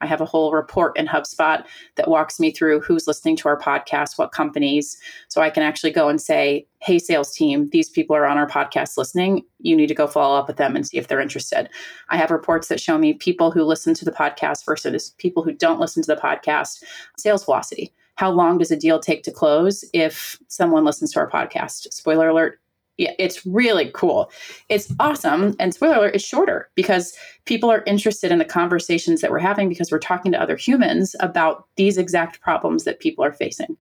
[0.00, 1.64] I have a whole report in HubSpot
[1.96, 4.96] that walks me through who's listening to our podcast, what companies.
[5.28, 8.48] So I can actually go and say, hey, sales team, these people are on our
[8.48, 9.44] podcast listening.
[9.60, 11.68] You need to go follow up with them and see if they're interested.
[12.10, 15.52] I have reports that show me people who listen to the podcast versus people who
[15.52, 16.82] don't listen to the podcast,
[17.16, 17.92] sales velocity.
[18.14, 21.92] How long does a deal take to close if someone listens to our podcast?
[21.92, 22.60] Spoiler alert,
[22.98, 24.30] yeah, it's really cool.
[24.68, 25.54] It's awesome.
[25.58, 29.68] And spoiler alert, it's shorter because people are interested in the conversations that we're having
[29.68, 33.76] because we're talking to other humans about these exact problems that people are facing.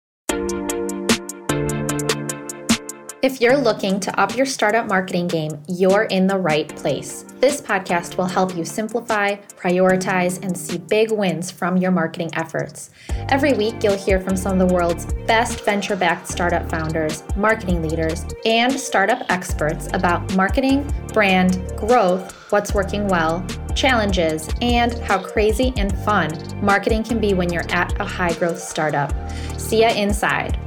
[3.23, 7.23] If you're looking to up your startup marketing game, you're in the right place.
[7.39, 12.89] This podcast will help you simplify, prioritize, and see big wins from your marketing efforts.
[13.29, 17.81] Every week, you'll hear from some of the world's best venture backed startup founders, marketing
[17.81, 23.41] leaders, and startup experts about marketing, brand, growth, what's working well,
[23.73, 26.29] challenges, and how crazy and fun
[26.61, 29.13] marketing can be when you're at a high growth startup.
[29.57, 30.59] See ya inside.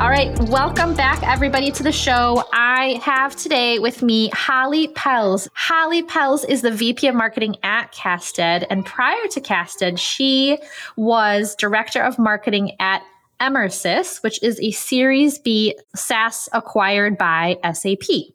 [0.00, 2.42] All right, welcome back, everybody, to the show.
[2.54, 5.46] I have today with me Holly Pels.
[5.52, 10.56] Holly Pels is the VP of Marketing at Casted, and prior to Casted, she
[10.96, 13.02] was Director of Marketing at
[13.42, 18.32] Emarsys, which is a Series B SaaS acquired by SAP.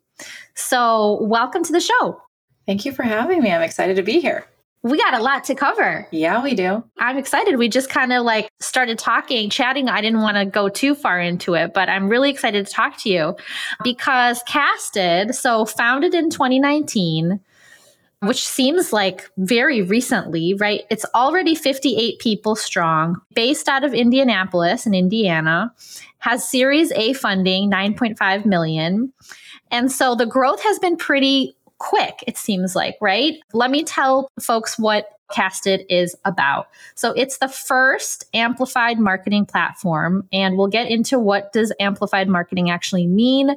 [0.54, 2.22] So, welcome to the show.
[2.68, 3.52] Thank you for having me.
[3.52, 4.46] I'm excited to be here
[4.86, 6.08] we got a lot to cover.
[6.12, 6.84] Yeah, we do.
[7.00, 7.58] I'm excited.
[7.58, 9.90] We just kind of like started talking, chatting.
[9.90, 13.00] I didn't want to go too far into it, but I'm really excited to talk
[13.00, 13.36] to you
[13.84, 17.40] because Casted, so founded in 2019,
[18.20, 20.84] which seems like very recently, right?
[20.92, 25.74] It's already 58 people strong, based out of Indianapolis in Indiana,
[26.20, 29.12] has Series A funding, 9.5 million.
[29.72, 33.36] And so the growth has been pretty quick, it seems like, right?
[33.54, 36.68] Let me tell folks what Casted is about.
[36.96, 42.70] So it's the first amplified marketing platform and we'll get into what does amplified marketing
[42.70, 43.56] actually mean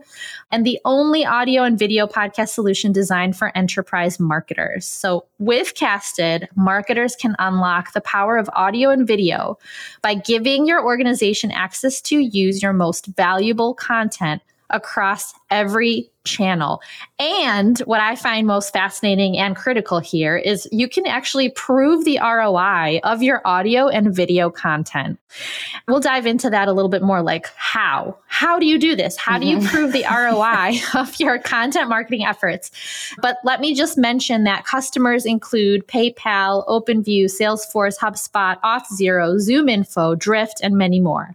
[0.50, 4.87] and the only audio and video podcast solution designed for enterprise marketers.
[4.87, 9.59] So with Casted, marketers can unlock the power of audio and video
[10.03, 16.83] by giving your organization access to use your most valuable content across every channel.
[17.19, 22.19] And what I find most fascinating and critical here is you can actually prove the
[22.23, 25.19] ROI of your audio and video content.
[25.87, 28.19] We'll dive into that a little bit more like how?
[28.27, 29.17] How do you do this?
[29.17, 29.69] How do you mm-hmm.
[29.69, 32.71] prove the ROI of your content marketing efforts?
[33.23, 40.61] But let me just mention that customers include PayPal, OpenView, Salesforce, HubSpot, Auth0, ZoomInfo, Drift,
[40.62, 41.35] and many more.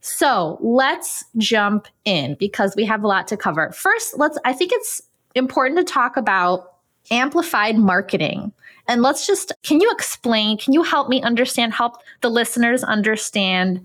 [0.00, 3.72] So let's jump in because we have a lot to cover.
[3.72, 5.02] First, let's, I think it's
[5.34, 6.74] important to talk about
[7.10, 8.52] amplified marketing.
[8.86, 13.84] And let's just, can you explain, can you help me understand, help the listeners understand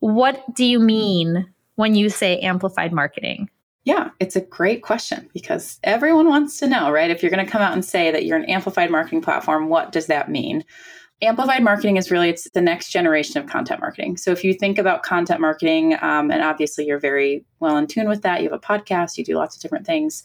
[0.00, 3.48] what do you mean when you say amplified marketing?
[3.84, 7.10] Yeah, it's a great question because everyone wants to know, right?
[7.10, 9.90] If you're going to come out and say that you're an amplified marketing platform, what
[9.90, 10.64] does that mean?
[11.22, 14.16] Amplified marketing is really it's the next generation of content marketing.
[14.16, 18.08] So if you think about content marketing um, and obviously you're very well in tune
[18.08, 20.24] with that you have a podcast you do lots of different things.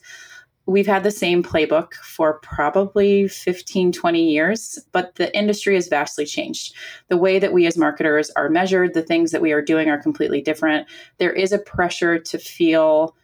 [0.66, 6.26] We've had the same playbook for probably 15 20 years but the industry has vastly
[6.26, 6.74] changed.
[7.10, 10.02] The way that we as marketers are measured the things that we are doing are
[10.02, 10.88] completely different.
[11.20, 13.16] There is a pressure to feel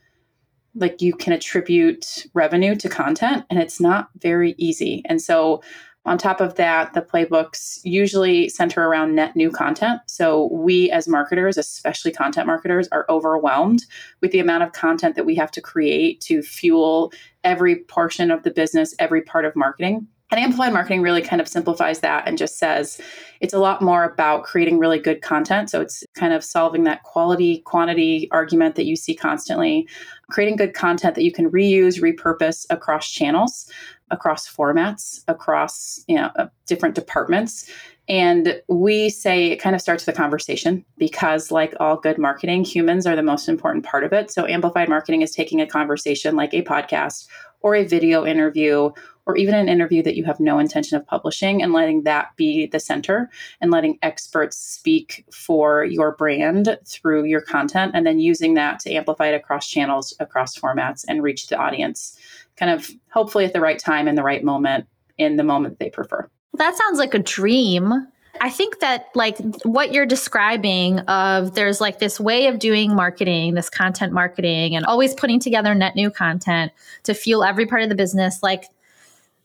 [0.76, 5.04] like you can attribute revenue to content and it's not very easy.
[5.06, 5.62] And so
[6.06, 10.02] on top of that, the playbooks usually center around net new content.
[10.08, 13.86] So we as marketers, especially content marketers, are overwhelmed
[14.22, 17.14] with the amount of content that we have to create to fuel
[17.46, 20.08] every portion of the business, every part of marketing.
[20.30, 23.00] And amplified marketing really kind of simplifies that and just says
[23.40, 25.70] it's a lot more about creating really good content.
[25.70, 29.88] So it's kind of solving that quality quantity argument that you see constantly,
[30.32, 33.72] creating good content that you can reuse, repurpose across channels
[34.14, 37.70] across formats, across you know uh, different departments.
[38.10, 43.06] And we say it kind of starts the conversation because, like all good marketing, humans
[43.06, 44.30] are the most important part of it.
[44.30, 47.28] So, amplified marketing is taking a conversation like a podcast
[47.62, 48.92] or a video interview
[49.26, 52.68] or even an interview that you have no intention of publishing and letting that be
[52.68, 53.30] the center
[53.62, 58.92] and letting experts speak for your brand through your content and then using that to
[58.92, 62.18] amplify it across channels, across formats, and reach the audience
[62.58, 64.86] kind of hopefully at the right time in the right moment
[65.18, 66.30] in the moment they prefer.
[66.56, 68.08] That sounds like a dream.
[68.42, 73.54] I think that like what you're describing of there's like this way of doing marketing,
[73.54, 76.72] this content marketing and always putting together net new content
[77.04, 78.66] to fuel every part of the business like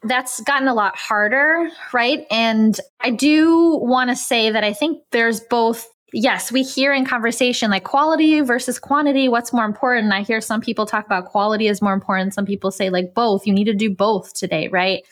[0.02, 2.26] that's gotten a lot harder, right?
[2.30, 7.04] And I do want to say that I think there's both yes, we hear in
[7.04, 10.12] conversation like quality versus quantity, what's more important?
[10.12, 12.34] I hear some people talk about quality is more important.
[12.34, 13.46] Some people say like both.
[13.46, 15.04] You need to do both today, right?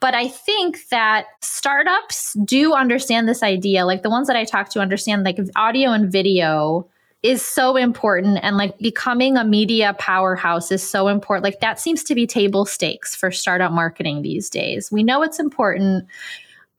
[0.00, 3.86] But I think that startups do understand this idea.
[3.86, 6.88] Like the ones that I talk to understand like audio and video
[7.22, 11.44] is so important and like becoming a media powerhouse is so important.
[11.44, 14.90] Like that seems to be table stakes for startup marketing these days.
[14.90, 16.04] We know it's important,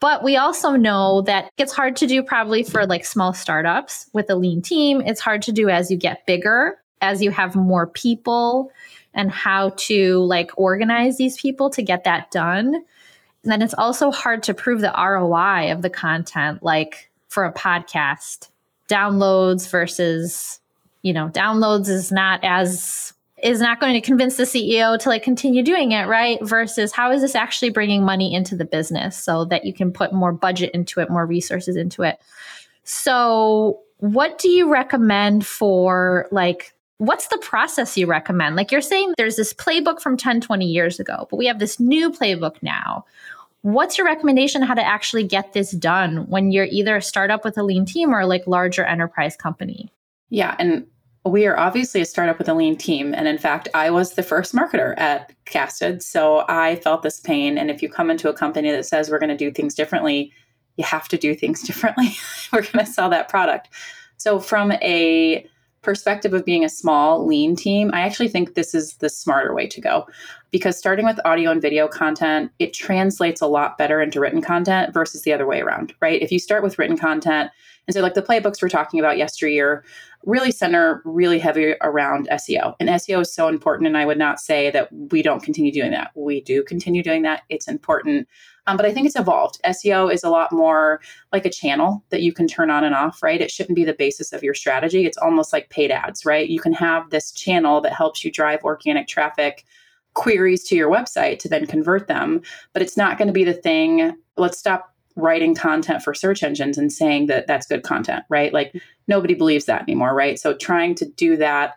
[0.03, 4.29] but we also know that it's hard to do probably for like small startups with
[4.29, 4.99] a lean team.
[4.99, 8.69] It's hard to do as you get bigger, as you have more people
[9.13, 12.75] and how to like organize these people to get that done.
[12.75, 12.83] And
[13.45, 18.49] then it's also hard to prove the ROI of the content, like for a podcast,
[18.89, 20.59] downloads versus,
[21.01, 23.13] you know, downloads is not as
[23.43, 26.39] is not going to convince the CEO to like continue doing it, right?
[26.41, 30.13] Versus how is this actually bringing money into the business so that you can put
[30.13, 32.19] more budget into it, more resources into it.
[32.83, 38.55] So, what do you recommend for like what's the process you recommend?
[38.55, 41.79] Like you're saying there's this playbook from 10, 20 years ago, but we have this
[41.79, 43.05] new playbook now.
[43.61, 47.57] What's your recommendation how to actually get this done when you're either a startup with
[47.57, 49.91] a lean team or like larger enterprise company?
[50.29, 50.87] Yeah, and
[51.25, 53.13] we are obviously a startup with a lean team.
[53.13, 56.03] And in fact, I was the first marketer at Casted.
[56.03, 57.57] So I felt this pain.
[57.57, 60.33] And if you come into a company that says we're going to do things differently,
[60.75, 62.15] you have to do things differently.
[62.51, 63.69] we're going to sell that product.
[64.17, 65.45] So, from a
[65.83, 69.67] perspective of being a small, lean team, I actually think this is the smarter way
[69.67, 70.07] to go
[70.51, 74.93] because starting with audio and video content, it translates a lot better into written content
[74.93, 76.21] versus the other way around, right?
[76.21, 77.51] If you start with written content,
[77.87, 79.83] and so like the playbooks we're talking about yesteryear
[80.25, 82.75] really center really heavy around SEO.
[82.79, 83.87] And SEO is so important.
[83.87, 86.11] And I would not say that we don't continue doing that.
[86.15, 87.41] We do continue doing that.
[87.49, 88.27] It's important.
[88.65, 89.59] Um, but I think it's evolved.
[89.65, 91.01] SEO is a lot more
[91.31, 93.41] like a channel that you can turn on and off, right?
[93.41, 95.05] It shouldn't be the basis of your strategy.
[95.05, 96.47] It's almost like paid ads, right?
[96.47, 99.65] You can have this channel that helps you drive organic traffic
[100.13, 103.53] queries to your website to then convert them, but it's not going to be the
[103.53, 104.15] thing.
[104.37, 108.53] Let's stop writing content for search engines and saying that that's good content, right?
[108.53, 108.75] Like
[109.07, 110.39] nobody believes that anymore, right?
[110.39, 111.75] So trying to do that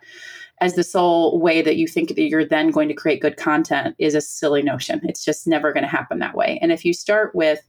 [0.59, 3.95] as the sole way that you think that you're then going to create good content
[3.99, 5.01] is a silly notion.
[5.03, 6.57] It's just never going to happen that way.
[6.61, 7.59] And if you start with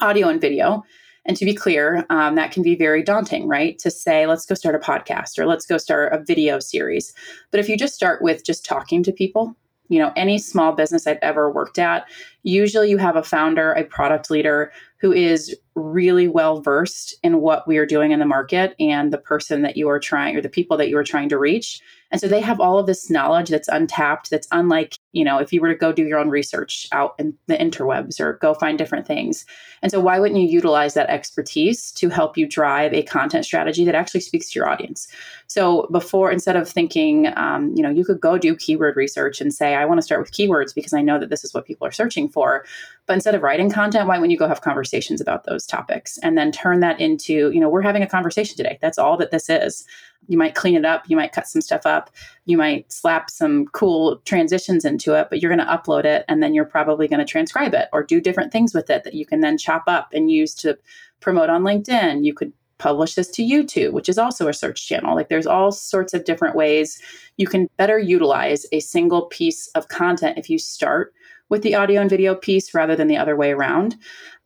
[0.00, 0.82] audio and video,
[1.24, 3.78] and to be clear, um, that can be very daunting, right?
[3.78, 7.14] To say, let's go start a podcast or let's go start a video series.
[7.50, 9.54] But if you just start with just talking to people,
[9.88, 12.08] you know, any small business I've ever worked at,
[12.42, 17.68] usually you have a founder, a product leader who is really well versed in what
[17.68, 20.48] we are doing in the market and the person that you are trying or the
[20.48, 21.80] people that you are trying to reach.
[22.12, 25.50] And so they have all of this knowledge that's untapped, that's unlike, you know, if
[25.50, 28.76] you were to go do your own research out in the interwebs or go find
[28.76, 29.46] different things.
[29.80, 33.86] And so why wouldn't you utilize that expertise to help you drive a content strategy
[33.86, 35.08] that actually speaks to your audience?
[35.46, 39.52] So before, instead of thinking, um, you know, you could go do keyword research and
[39.52, 41.86] say, I want to start with keywords because I know that this is what people
[41.86, 42.66] are searching for.
[43.06, 46.36] But instead of writing content, why wouldn't you go have conversations about those topics and
[46.36, 48.78] then turn that into, you know, we're having a conversation today.
[48.82, 49.84] That's all that this is.
[50.28, 52.10] You might clean it up, you might cut some stuff up,
[52.44, 56.42] you might slap some cool transitions into it, but you're going to upload it and
[56.42, 59.26] then you're probably going to transcribe it or do different things with it that you
[59.26, 60.78] can then chop up and use to
[61.20, 62.24] promote on LinkedIn.
[62.24, 65.14] You could publish this to YouTube, which is also a search channel.
[65.14, 67.00] Like there's all sorts of different ways
[67.36, 71.14] you can better utilize a single piece of content if you start
[71.52, 73.94] with the audio and video piece rather than the other way around.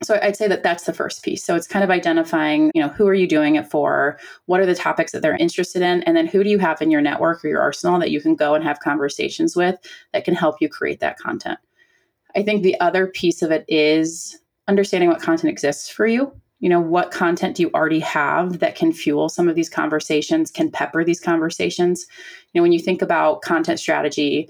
[0.02, 1.44] So I'd say that that's the first piece.
[1.44, 4.18] So it's kind of identifying, you know, who are you doing it for?
[4.46, 6.02] What are the topics that they're interested in?
[6.02, 8.34] And then who do you have in your network or your arsenal that you can
[8.34, 9.78] go and have conversations with
[10.12, 11.60] that can help you create that content?
[12.34, 14.36] I think the other piece of it is
[14.66, 16.32] understanding what content exists for you.
[16.58, 20.50] You know, what content do you already have that can fuel some of these conversations,
[20.50, 22.04] can pepper these conversations?
[22.52, 24.48] You know, when you think about content strategy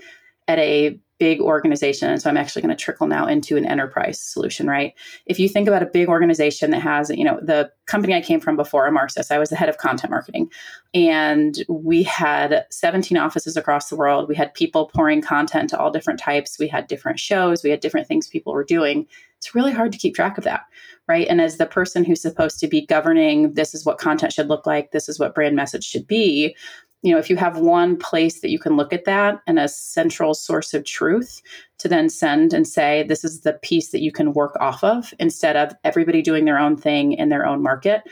[0.49, 2.11] at a big organization.
[2.11, 4.93] And so I'm actually going to trickle now into an enterprise solution, right?
[5.25, 8.41] If you think about a big organization that has, you know, the company I came
[8.41, 10.51] from before, Emarsys, I was the head of content marketing.
[10.93, 14.29] And we had 17 offices across the world.
[14.29, 16.59] We had people pouring content to all different types.
[16.59, 17.63] We had different shows.
[17.63, 19.07] We had different things people were doing.
[19.39, 20.63] It's really hard to keep track of that,
[21.09, 21.27] right?
[21.29, 24.67] And as the person who's supposed to be governing, this is what content should look
[24.67, 26.57] like, this is what brand message should be,
[27.03, 29.69] you know, if you have one place that you can look at that and a
[29.69, 31.41] central source of truth
[31.79, 35.13] to then send and say, this is the piece that you can work off of
[35.21, 38.03] instead of everybody doing their own thing in their own market,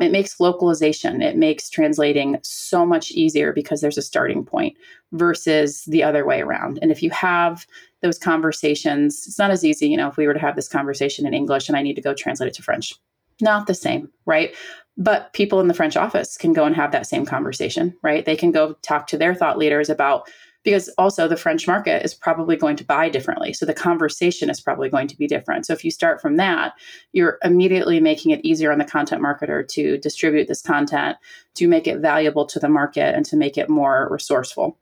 [0.00, 4.76] it makes localization, it makes translating so much easier because there's a starting point
[5.12, 6.78] versus the other way around.
[6.82, 7.66] And if you have
[8.00, 11.26] those conversations, it's not as easy, you know, if we were to have this conversation
[11.26, 12.94] in English and I need to go translate it to French.
[13.40, 14.54] Not the same, right?
[14.96, 18.24] But people in the French office can go and have that same conversation, right?
[18.24, 20.28] They can go talk to their thought leaders about
[20.64, 23.52] because also the French market is probably going to buy differently.
[23.52, 25.66] So the conversation is probably going to be different.
[25.66, 26.74] So if you start from that,
[27.12, 31.16] you're immediately making it easier on the content marketer to distribute this content,
[31.54, 34.78] to make it valuable to the market, and to make it more resourceful.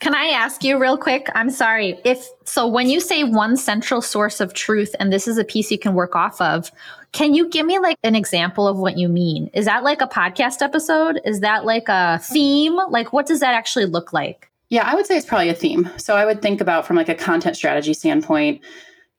[0.00, 1.28] Can I ask you real quick?
[1.34, 1.98] I'm sorry.
[2.04, 5.70] If so, when you say one central source of truth and this is a piece
[5.70, 6.70] you can work off of,
[7.12, 9.48] can you give me like an example of what you mean?
[9.54, 11.20] Is that like a podcast episode?
[11.24, 12.76] Is that like a theme?
[12.90, 14.50] Like, what does that actually look like?
[14.68, 15.88] Yeah, I would say it's probably a theme.
[15.96, 18.60] So I would think about from like a content strategy standpoint,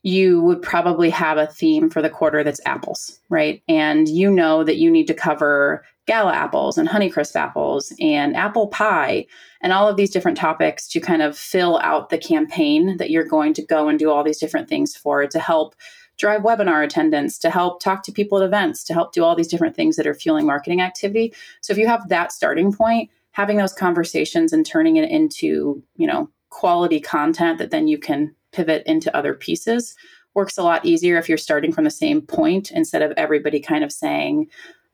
[0.04, 3.64] you would probably have a theme for the quarter that's apples, right?
[3.68, 8.68] And you know that you need to cover gala apples and honeycrisp apples and apple
[8.68, 9.26] pie
[9.62, 13.24] and all of these different topics to kind of fill out the campaign that you're
[13.24, 15.76] going to go and do all these different things for to help
[16.18, 19.48] drive webinar attendance, to help talk to people at events, to help do all these
[19.48, 21.34] different things that are fueling marketing activity.
[21.62, 26.08] So if you have that starting point, having those conversations and turning it into, you
[26.08, 29.96] know, quality content that then you can pivot into other pieces
[30.36, 33.84] works a lot easier if you're starting from the same point instead of everybody kind
[33.84, 34.48] of saying,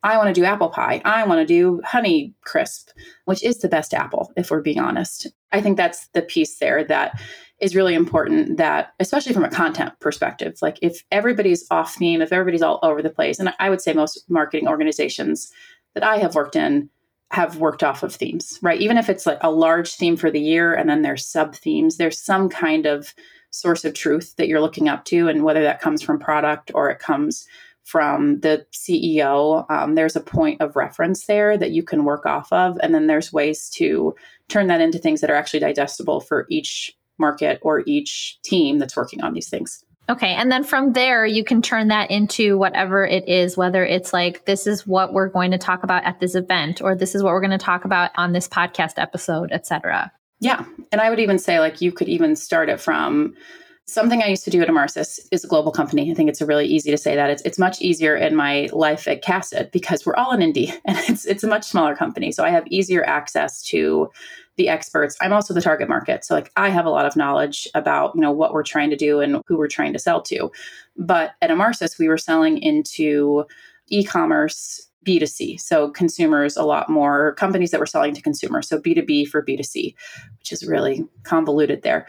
[0.04, 1.02] I want to do apple pie.
[1.06, 2.90] I want to do honey crisp,
[3.26, 5.28] which is the best apple, if we're being honest.
[5.52, 7.22] I think that's the piece there that
[7.60, 12.34] is really important that, especially from a content perspective, like if everybody's off theme, if
[12.34, 15.52] everybody's all over the place, and I would say most marketing organizations
[15.94, 16.90] that I have worked in
[17.30, 18.82] have worked off of themes, right?
[18.82, 21.98] Even if it's like a large theme for the year and then there's sub themes,
[21.98, 23.14] there's some kind of
[23.52, 25.28] source of truth that you're looking up to.
[25.28, 27.48] And whether that comes from product or it comes
[27.84, 32.52] from the CEO, um, there's a point of reference there that you can work off
[32.54, 32.78] of.
[32.82, 34.16] And then there's ways to
[34.48, 38.96] turn that into things that are actually digestible for each market or each team that's
[38.96, 39.84] working on these things.
[40.10, 40.34] Okay.
[40.34, 44.46] And then from there, you can turn that into whatever it is, whether it's like,
[44.46, 47.32] this is what we're going to talk about at this event, or this is what
[47.32, 50.12] we're going to talk about on this podcast episode, etc.
[50.40, 50.66] Yeah.
[50.92, 53.36] And I would even say, like, you could even start it from
[53.88, 56.12] something I used to do at Emarsys is a global company.
[56.12, 57.30] I think it's really easy to say that.
[57.30, 60.98] It's, it's much easier in my life at Casted because we're all in Indy and
[61.10, 62.32] it's, it's a much smaller company.
[62.32, 64.10] So I have easier access to
[64.58, 65.18] the experts.
[65.22, 66.24] I'm also the target market.
[66.24, 68.96] So like I have a lot of knowledge about, you know, what we're trying to
[68.96, 70.52] do and who we're trying to sell to.
[70.98, 73.46] But at Emarsys, we were selling into
[73.88, 75.60] e-commerce B2C.
[75.60, 78.68] So consumers a lot more companies that were selling to consumers.
[78.68, 79.96] So B2B for B2C,
[80.38, 82.08] which is really convoluted there.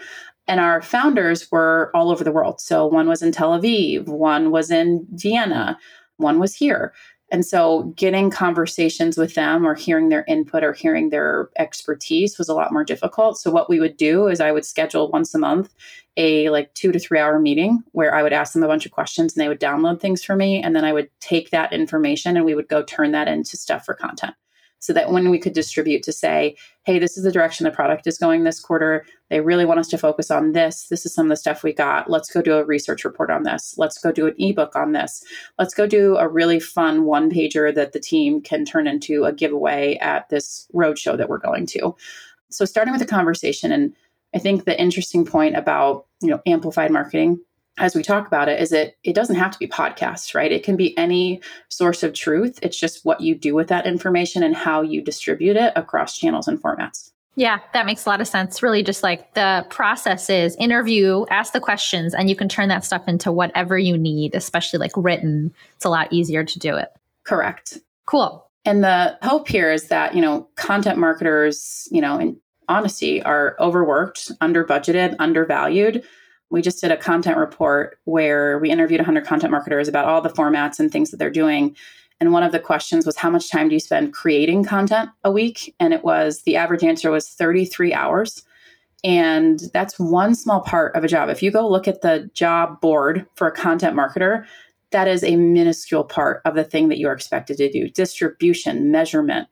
[0.52, 2.60] And our founders were all over the world.
[2.60, 5.78] So one was in Tel Aviv, one was in Vienna,
[6.18, 6.92] one was here.
[7.30, 12.50] And so getting conversations with them or hearing their input or hearing their expertise was
[12.50, 13.38] a lot more difficult.
[13.38, 15.72] So what we would do is I would schedule once a month
[16.18, 18.92] a like 2 to 3 hour meeting where I would ask them a bunch of
[18.92, 22.36] questions and they would download things for me and then I would take that information
[22.36, 24.34] and we would go turn that into stuff for content
[24.82, 28.04] so that when we could distribute to say, hey, this is the direction the product
[28.08, 29.06] is going this quarter.
[29.30, 30.88] They really want us to focus on this.
[30.88, 32.10] This is some of the stuff we got.
[32.10, 33.76] Let's go do a research report on this.
[33.78, 35.22] Let's go do an ebook on this.
[35.56, 39.32] Let's go do a really fun one pager that the team can turn into a
[39.32, 41.94] giveaway at this roadshow that we're going to.
[42.50, 43.94] So starting with a conversation and
[44.34, 47.38] I think the interesting point about, you know, amplified marketing
[47.78, 50.62] as we talk about it is it it doesn't have to be podcasts right it
[50.62, 54.56] can be any source of truth it's just what you do with that information and
[54.56, 58.62] how you distribute it across channels and formats yeah, that makes a lot of sense.
[58.62, 62.84] Really, just like the process is interview, ask the questions, and you can turn that
[62.84, 65.52] stuff into whatever you need, especially like written.
[65.76, 66.90] It's a lot easier to do it.
[67.24, 67.78] Correct.
[68.04, 68.46] Cool.
[68.64, 72.38] And the hope here is that, you know, content marketers, you know, in
[72.68, 76.04] honesty, are overworked, under budgeted, undervalued
[76.52, 80.28] we just did a content report where we interviewed 100 content marketers about all the
[80.28, 81.74] formats and things that they're doing.
[82.20, 85.32] And one of the questions was, How much time do you spend creating content a
[85.32, 85.74] week?
[85.80, 88.44] And it was the average answer was 33 hours.
[89.02, 91.30] And that's one small part of a job.
[91.30, 94.44] If you go look at the job board for a content marketer,
[94.90, 99.48] that is a minuscule part of the thing that you're expected to do distribution, measurement,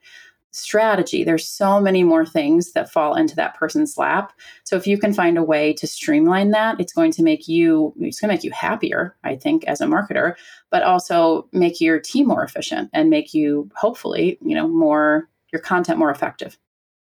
[0.51, 1.23] strategy.
[1.23, 4.33] There's so many more things that fall into that person's lap.
[4.63, 7.93] So if you can find a way to streamline that, it's going to make you
[7.99, 10.35] it's going to make you happier, I think, as a marketer,
[10.69, 15.61] but also make your team more efficient and make you hopefully, you know, more your
[15.61, 16.57] content more effective.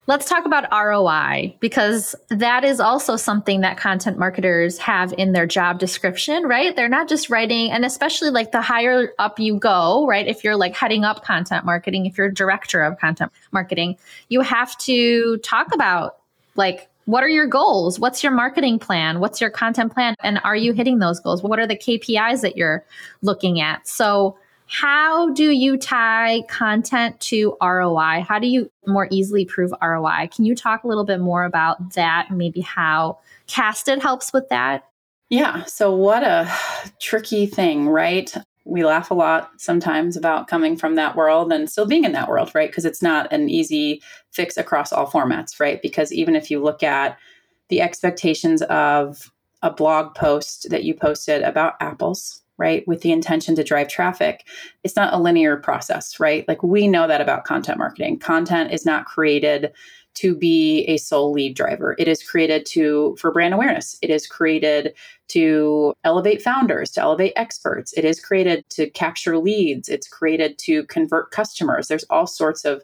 [0.09, 5.47] Let's talk about ROI because that is also something that content marketers have in their
[5.47, 6.77] job description, right?
[6.77, 10.27] They're not just writing, and especially like the higher up you go, right?
[10.29, 13.97] If you're like heading up content marketing, if you're director of content marketing,
[14.29, 16.19] you have to talk about
[16.55, 17.99] like what are your goals?
[18.01, 19.21] What's your marketing plan?
[19.21, 20.17] What's your content plan?
[20.23, 21.43] And are you hitting those goals?
[21.43, 22.85] What are the KPIs that you're
[23.23, 23.87] looking at?
[23.87, 24.37] So,
[24.69, 28.25] how do you tie content to ROI?
[28.27, 30.29] How do you more easily prove ROI?
[30.35, 32.29] Can you talk a little bit more about that?
[32.31, 34.85] Maybe how Casted helps with that?
[35.29, 35.65] Yeah.
[35.65, 36.53] So, what a
[37.01, 38.33] tricky thing, right?
[38.65, 42.29] We laugh a lot sometimes about coming from that world and still being in that
[42.29, 42.69] world, right?
[42.69, 45.81] Because it's not an easy fix across all formats, right?
[45.81, 47.17] Because even if you look at
[47.69, 49.31] the expectations of
[49.63, 54.47] a blog post that you posted about apples, right, with the intention to drive traffic,
[54.85, 56.47] it's not a linear process, right?
[56.49, 58.19] Like we know that about content marketing.
[58.19, 59.73] Content is not created
[60.15, 61.95] to be a sole lead driver.
[61.99, 63.99] It is created to for brand awareness.
[64.01, 64.95] It is created
[65.29, 67.93] to elevate founders, to elevate experts.
[67.93, 69.89] It is created to capture leads.
[69.91, 71.89] It's created to convert customers.
[71.89, 72.83] There's all sorts of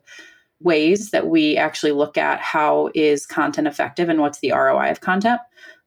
[0.61, 5.01] ways that we actually look at how is content effective and what's the ROI of
[5.01, 5.41] content.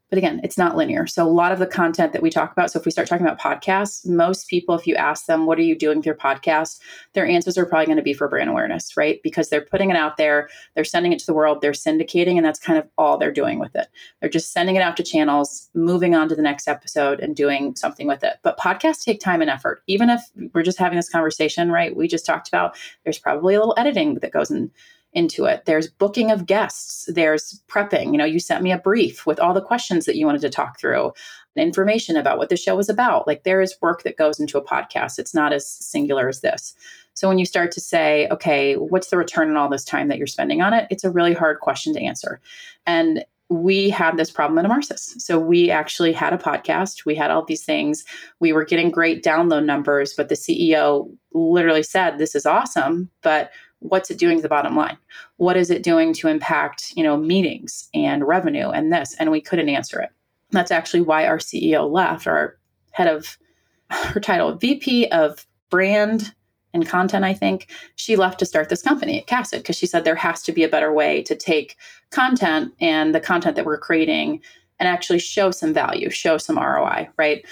[0.10, 1.08] But again, it's not linear.
[1.08, 3.26] So a lot of the content that we talk about, so if we start talking
[3.26, 6.80] about podcasts, most people, if you ask them, what are you doing with your podcast?
[7.14, 9.20] Their answers are probably going to be for brand awareness, right?
[9.24, 12.46] Because they're putting it out there, they're sending it to the world, they're syndicating, and
[12.46, 13.88] that's kind of all they're doing with it.
[14.22, 17.76] They're just sending it out to channels, moving on to the next episode and doing
[17.76, 18.38] something with it.
[18.44, 19.82] But podcasts take time and effort.
[19.88, 20.22] Even if
[20.54, 21.96] we're just having this conversation, right?
[21.96, 24.72] We just talked about there's probably a little editing that goes in
[25.16, 25.64] into it.
[25.66, 28.12] There's booking of guests, there's prepping.
[28.12, 30.50] You know, you sent me a brief with all the questions that you wanted to
[30.50, 31.14] talk through,
[31.56, 33.26] information about what the show was about.
[33.26, 35.18] Like there is work that goes into a podcast.
[35.18, 36.76] It's not as singular as this.
[37.14, 40.18] So when you start to say, okay, what's the return on all this time that
[40.18, 40.86] you're spending on it?
[40.90, 42.42] It's a really hard question to answer.
[42.86, 45.22] And we had this problem at Emarsys.
[45.22, 47.06] So we actually had a podcast.
[47.06, 48.04] We had all these things.
[48.40, 53.52] We were getting great download numbers, but the CEO literally said, This is awesome, but
[53.90, 54.98] what's it doing to the bottom line?
[55.38, 59.16] What is it doing to impact you know meetings and revenue and this?
[59.20, 60.10] And we couldn't answer it.
[60.52, 62.58] That's actually why our ceo left our
[62.92, 63.38] head of
[63.90, 66.34] her title vp of brand
[66.74, 70.04] and content i think she left to start this company at Casted because she said
[70.04, 71.76] there has to be a better way to take
[72.10, 74.42] content and the content that we're creating
[74.80, 77.46] and actually show some value show some roi right?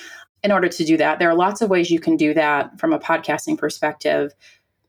[0.44, 2.94] In order to do that there are lots of ways you can do that from
[2.94, 4.34] a podcasting perspective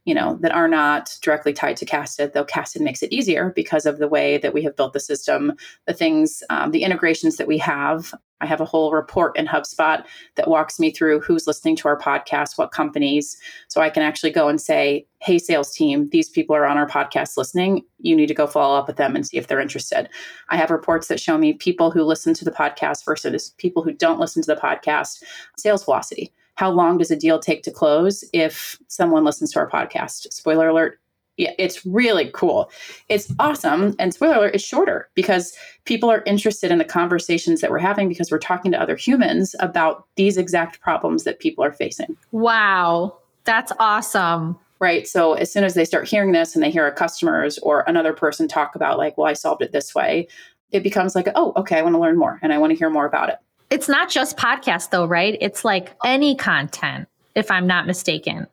[0.05, 3.87] you know, that are not directly tied to Casted, though Casted makes it easier because
[3.87, 5.55] of the way that we have built the system,
[5.87, 8.15] the things, um, the integrations that we have.
[8.41, 11.99] I have a whole report in HubSpot that walks me through who's listening to our
[11.99, 13.39] podcast, what companies.
[13.69, 16.89] So I can actually go and say, hey, sales team, these people are on our
[16.89, 17.83] podcast listening.
[18.01, 20.11] You need to go follow up with them and see if they're interested.
[20.51, 23.93] I have reports that show me people who listen to the podcast versus people who
[23.93, 25.23] don't listen to the podcast,
[25.57, 29.69] sales velocity how long does a deal take to close if someone listens to our
[29.69, 30.33] podcast?
[30.33, 31.01] Spoiler alert,
[31.37, 32.71] yeah, it's really cool.
[33.09, 33.97] It's awesome.
[33.99, 38.09] And spoiler alert, it's shorter because people are interested in the conversations that we're having
[38.09, 42.17] because we're talking to other humans about these exact problems that people are facing.
[42.31, 43.19] Wow.
[43.45, 44.59] That's awesome.
[44.79, 45.09] Right.
[45.09, 48.13] So as soon as they start hearing this and they hear our customers or another
[48.13, 50.29] person talk about, like, well, I solved it this way,
[50.73, 52.91] it becomes like, oh, okay, I want to learn more and I want to hear
[52.91, 53.37] more about it.
[53.75, 55.37] It's not just podcast though, right?
[55.41, 58.47] It's like any content, if I'm not mistaken.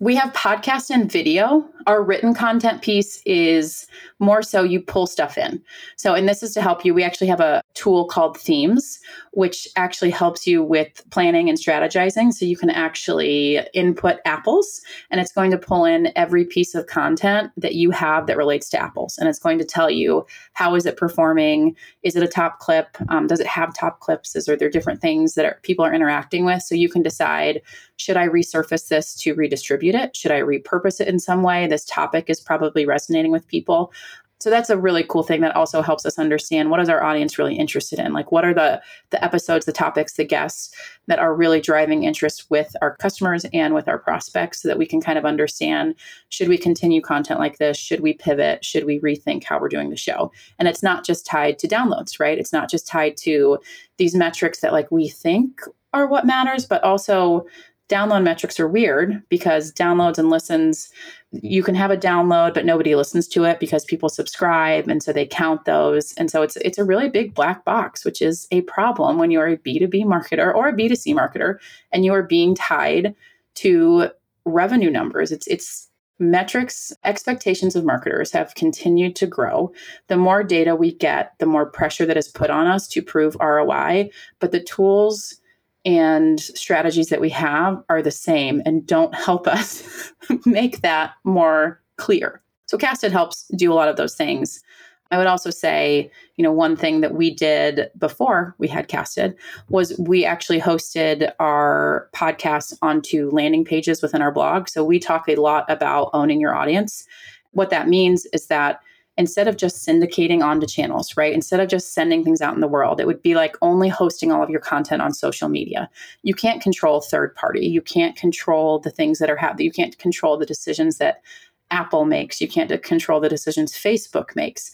[0.00, 1.64] We have podcast and video.
[1.86, 3.86] Our written content piece is
[4.18, 5.62] more so you pull stuff in.
[5.96, 6.92] So, and this is to help you.
[6.92, 8.98] We actually have a tool called Themes,
[9.30, 12.32] which actually helps you with planning and strategizing.
[12.32, 16.88] So you can actually input apples and it's going to pull in every piece of
[16.88, 19.16] content that you have that relates to apples.
[19.16, 21.76] And it's going to tell you how is it performing?
[22.02, 22.96] Is it a top clip?
[23.10, 24.34] Um, does it have top clips?
[24.34, 26.62] Is there, there different things that are, people are interacting with?
[26.62, 27.60] So you can decide
[27.98, 30.16] should I resurface this to redistribute it?
[30.16, 31.66] Should I repurpose it in some way?
[31.66, 33.92] This topic is probably resonating with people
[34.38, 37.38] so that's a really cool thing that also helps us understand what is our audience
[37.38, 38.12] really interested in?
[38.12, 40.74] Like what are the the episodes the topics the guests
[41.06, 44.84] that are really driving interest with our customers and with our prospects so that we
[44.84, 45.94] can kind of understand
[46.28, 47.78] should we continue content like this?
[47.78, 48.64] Should we pivot?
[48.64, 50.30] Should we rethink how we're doing the show?
[50.58, 52.38] And it's not just tied to downloads right?
[52.38, 53.58] It's not just tied to
[53.96, 55.62] these metrics that like we think
[55.94, 57.46] are what matters but also
[57.88, 60.90] download metrics are weird because downloads and listens
[61.30, 65.12] you can have a download but nobody listens to it because people subscribe and so
[65.12, 66.12] they count those.
[66.14, 69.46] And so it's it's a really big black box which is a problem when you're
[69.46, 71.58] a B2B marketer or a B2C marketer
[71.92, 73.14] and you are being tied
[73.56, 74.10] to
[74.44, 75.30] revenue numbers.
[75.30, 79.72] It's it's metrics expectations of marketers have continued to grow.
[80.08, 83.36] The more data we get the more pressure that is put on us to prove
[83.38, 85.40] roi but the tools
[85.86, 90.12] and strategies that we have are the same and don't help us
[90.44, 94.62] make that more clear so casted helps do a lot of those things
[95.10, 99.36] I would also say, you know, one thing that we did before we had casted
[99.68, 104.68] was we actually hosted our podcast onto landing pages within our blog.
[104.68, 107.06] So we talk a lot about owning your audience.
[107.52, 108.80] What that means is that
[109.18, 111.32] instead of just syndicating onto channels, right?
[111.32, 114.30] Instead of just sending things out in the world, it would be like only hosting
[114.30, 115.88] all of your content on social media.
[116.22, 117.66] You can't control third party.
[117.66, 119.64] You can't control the things that are happening.
[119.64, 121.22] You can't control the decisions that
[121.70, 122.40] Apple makes.
[122.40, 124.70] You can't control the decisions Facebook makes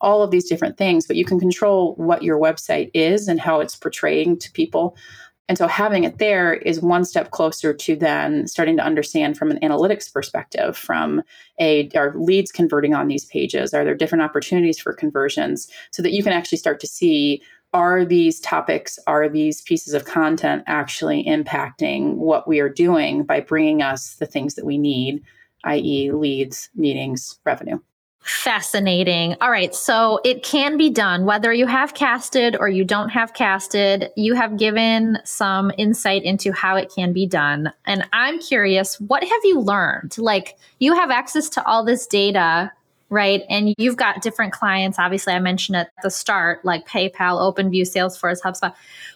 [0.00, 3.60] all of these different things, but you can control what your website is and how
[3.60, 4.96] it's portraying to people.
[5.48, 9.50] And so having it there is one step closer to then starting to understand from
[9.50, 11.22] an analytics perspective, from
[11.60, 13.74] a are leads converting on these pages?
[13.74, 17.42] Are there different opportunities for conversions so that you can actually start to see
[17.74, 23.40] are these topics, are these pieces of content actually impacting what we are doing by
[23.40, 25.20] bringing us the things that we need,
[25.64, 27.78] i.e., leads, meetings, revenue?
[28.26, 29.36] Fascinating.
[29.42, 29.74] All right.
[29.74, 34.10] So it can be done whether you have casted or you don't have casted.
[34.16, 37.70] You have given some insight into how it can be done.
[37.84, 40.16] And I'm curious, what have you learned?
[40.16, 42.72] Like, you have access to all this data,
[43.10, 43.42] right?
[43.50, 44.98] And you've got different clients.
[44.98, 48.74] Obviously, I mentioned at the start, like PayPal, OpenView, Salesforce, HubSpot.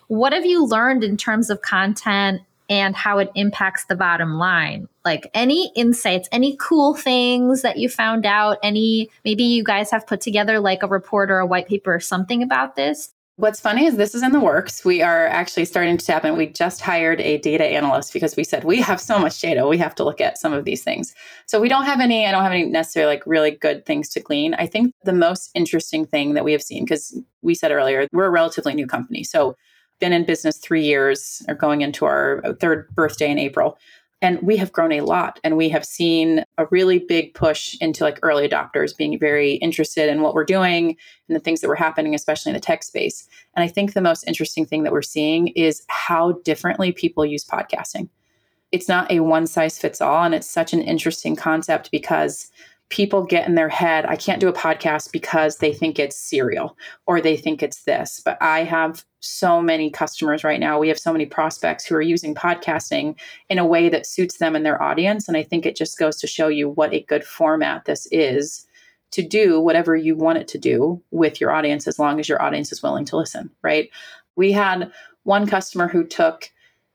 [0.08, 4.88] What have you learned in terms of content and how it impacts the bottom line.
[5.04, 10.06] Like any insights, any cool things that you found out, any maybe you guys have
[10.06, 13.12] put together like a report or a white paper or something about this.
[13.36, 14.84] What's funny is this is in the works.
[14.84, 16.36] We are actually starting to tap in.
[16.36, 19.68] We just hired a data analyst because we said we have so much data.
[19.68, 21.14] We have to look at some of these things.
[21.46, 24.20] So we don't have any, I don't have any necessarily like really good things to
[24.20, 24.54] glean.
[24.54, 28.26] I think the most interesting thing that we have seen, because we said earlier, we're
[28.26, 29.22] a relatively new company.
[29.22, 29.54] So
[30.00, 33.78] been in business three years or going into our third birthday in April.
[34.20, 38.02] And we have grown a lot and we have seen a really big push into
[38.02, 40.96] like early adopters being very interested in what we're doing
[41.28, 43.28] and the things that were happening, especially in the tech space.
[43.54, 47.44] And I think the most interesting thing that we're seeing is how differently people use
[47.44, 48.08] podcasting.
[48.72, 50.24] It's not a one size fits all.
[50.24, 52.50] And it's such an interesting concept because
[52.90, 56.76] people get in their head, I can't do a podcast because they think it's serial
[57.06, 58.22] or they think it's this.
[58.24, 60.78] But I have so many customers right now.
[60.78, 63.16] We have so many prospects who are using podcasting
[63.50, 65.28] in a way that suits them and their audience.
[65.28, 68.66] And I think it just goes to show you what a good format this is
[69.10, 72.40] to do whatever you want it to do with your audience as long as your
[72.40, 73.90] audience is willing to listen, right?
[74.36, 74.92] We had
[75.24, 76.50] one customer who took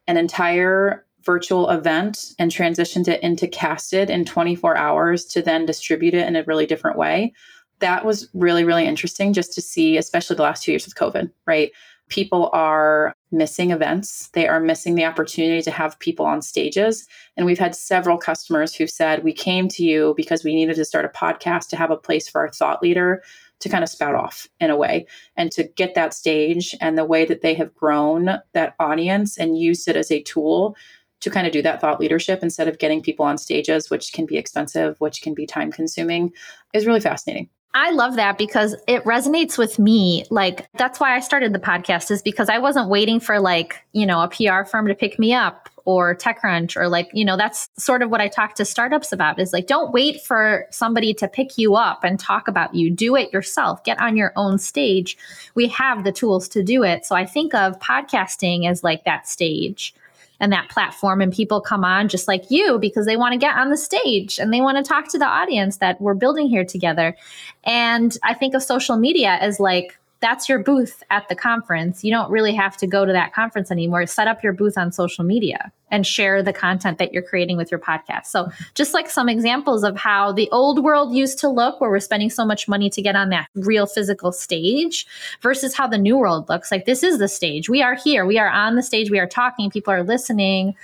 [0.08, 6.14] an entire virtual event and transitioned it into casted in 24 hours to then distribute
[6.14, 7.34] it in a really different way.
[7.80, 11.32] That was really, really interesting just to see, especially the last two years with COVID,
[11.46, 11.72] right?
[12.10, 14.30] People are missing events.
[14.34, 17.08] They are missing the opportunity to have people on stages.
[17.36, 20.86] And we've had several customers who said, We came to you because we needed to
[20.86, 23.24] start a podcast to have a place for our thought leader
[23.64, 25.08] to kind of spout off in a way
[25.38, 29.58] and to get that stage and the way that they have grown that audience and
[29.58, 30.76] used it as a tool
[31.24, 34.26] to kind of do that thought leadership instead of getting people on stages, which can
[34.26, 36.34] be expensive, which can be time consuming,
[36.74, 37.50] is really fascinating.
[37.74, 40.26] I love that because it resonates with me.
[40.30, 44.06] Like, that's why I started the podcast, is because I wasn't waiting for, like, you
[44.06, 47.70] know, a PR firm to pick me up or TechCrunch or, like, you know, that's
[47.78, 51.28] sort of what I talk to startups about is like, don't wait for somebody to
[51.28, 52.92] pick you up and talk about you.
[52.92, 55.18] Do it yourself, get on your own stage.
[55.56, 57.06] We have the tools to do it.
[57.06, 59.96] So I think of podcasting as like that stage
[60.40, 63.56] and that platform and people come on just like you because they want to get
[63.56, 66.66] on the stage and they want to talk to the audience that we're building here
[66.66, 67.16] together.
[67.64, 72.02] And i think of social media as like that's your booth at the conference.
[72.02, 74.06] You don't really have to go to that conference anymore.
[74.06, 77.70] Set up your booth on social media and share the content that you're creating with
[77.70, 78.28] your podcast.
[78.28, 82.00] So, just like some examples of how the old world used to look, where we're
[82.00, 85.06] spending so much money to get on that real physical stage,
[85.42, 86.72] versus how the new world looks.
[86.72, 87.68] Like, this is the stage.
[87.68, 88.26] We are here.
[88.26, 89.12] We are on the stage.
[89.12, 89.70] We are talking.
[89.70, 90.76] People are listening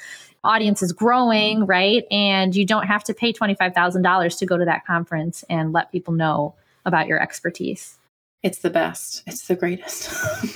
[0.42, 2.06] audience is growing, right?
[2.10, 6.14] And you don't have to pay $25,000 to go to that conference and let people
[6.14, 7.99] know about your expertise.
[8.42, 9.24] It's the best.
[9.28, 10.10] It's the greatest.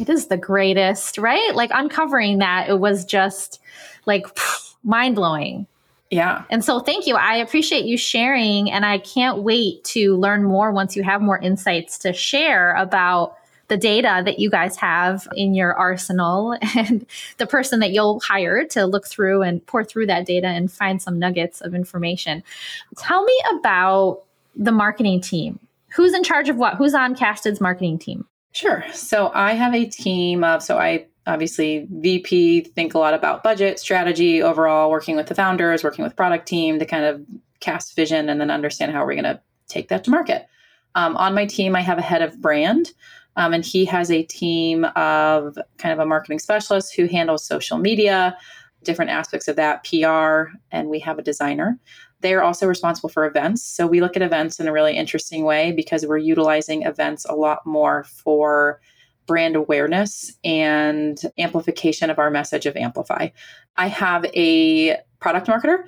[0.00, 1.54] it is the greatest, right?
[1.54, 3.60] Like uncovering that, it was just
[4.06, 4.26] like
[4.84, 5.66] mind blowing.
[6.10, 6.44] Yeah.
[6.48, 7.16] And so thank you.
[7.16, 8.70] I appreciate you sharing.
[8.70, 13.36] And I can't wait to learn more once you have more insights to share about
[13.68, 17.04] the data that you guys have in your arsenal and
[17.38, 21.02] the person that you'll hire to look through and pour through that data and find
[21.02, 22.42] some nuggets of information.
[22.96, 24.22] Tell me about
[24.54, 25.58] the marketing team.
[25.94, 26.74] Who's in charge of what?
[26.74, 28.26] Who's on Casted's marketing team?
[28.52, 28.84] Sure.
[28.92, 33.78] So I have a team of, so I obviously VP think a lot about budget,
[33.78, 37.24] strategy, overall, working with the founders, working with product team to kind of
[37.60, 40.46] cast vision and then understand how we're going to take that to market.
[40.94, 42.92] Um, on my team, I have a head of brand,
[43.36, 47.78] um, and he has a team of kind of a marketing specialist who handles social
[47.78, 48.36] media,
[48.84, 51.78] different aspects of that, PR, and we have a designer.
[52.24, 53.62] They are also responsible for events.
[53.62, 57.34] So we look at events in a really interesting way because we're utilizing events a
[57.34, 58.80] lot more for
[59.26, 63.28] brand awareness and amplification of our message of Amplify.
[63.76, 65.84] I have a product marketer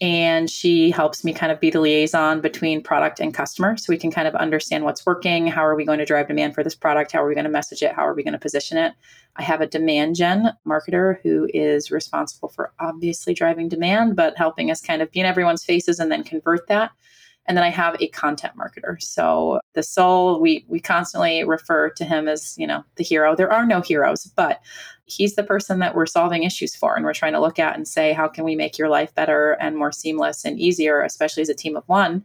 [0.00, 3.76] and she helps me kind of be the liaison between product and customer.
[3.76, 5.46] So we can kind of understand what's working.
[5.46, 7.12] How are we going to drive demand for this product?
[7.12, 7.92] How are we going to message it?
[7.92, 8.94] How are we going to position it?
[9.36, 14.70] I have a demand gen marketer who is responsible for obviously driving demand but helping
[14.70, 16.92] us kind of be in everyone's faces and then convert that
[17.50, 19.02] and then I have a content marketer.
[19.02, 23.34] So the soul, we we constantly refer to him as, you know, the hero.
[23.34, 24.60] There are no heroes, but
[25.06, 27.88] he's the person that we're solving issues for and we're trying to look at and
[27.88, 31.48] say, how can we make your life better and more seamless and easier, especially as
[31.48, 32.24] a team of one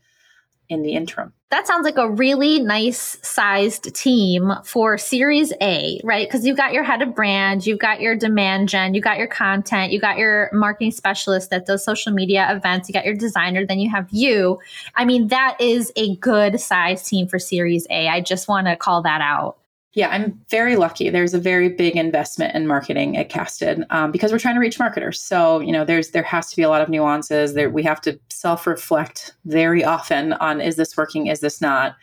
[0.69, 1.33] in the interim.
[1.51, 6.27] That sounds like a really nice sized team for Series A, right?
[6.27, 9.27] Because you've got your head of brand, you've got your demand gen, you got your
[9.27, 13.65] content, you got your marketing specialist that does social media events, you got your designer,
[13.65, 14.59] then you have you.
[14.95, 18.07] I mean, that is a good size team for Series A.
[18.07, 19.57] I just want to call that out.
[19.95, 21.09] Yeah, I'm very lucky.
[21.09, 24.77] There's a very big investment in marketing at Casted um, because we're trying to reach
[24.77, 25.21] marketers.
[25.21, 27.53] So you know, there's there has to be a lot of nuances.
[27.53, 31.95] There we have to self reflect very often on is this working, is this not,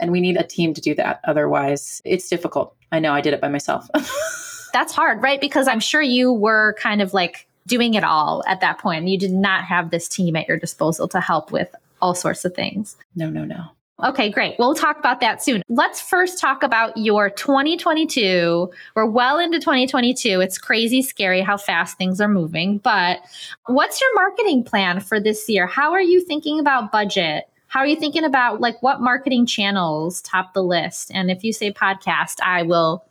[0.00, 1.20] and we need a team to do that.
[1.24, 2.74] Otherwise, it's difficult.
[2.90, 3.88] I know I did it by myself.
[4.72, 5.40] That's hard, right?
[5.40, 9.06] Because I'm sure you were kind of like doing it all at that point.
[9.06, 11.72] You did not have this team at your disposal to help with
[12.02, 12.96] all sorts of things.
[13.14, 13.66] No, no, no.
[14.04, 14.54] Okay, great.
[14.60, 15.62] We'll talk about that soon.
[15.68, 18.70] Let's first talk about your 2022.
[18.94, 20.40] We're well into 2022.
[20.40, 22.78] It's crazy scary how fast things are moving.
[22.78, 23.18] But
[23.66, 25.66] what's your marketing plan for this year?
[25.66, 27.48] How are you thinking about budget?
[27.66, 31.10] How are you thinking about like what marketing channels top the list?
[31.12, 33.04] And if you say podcast, I will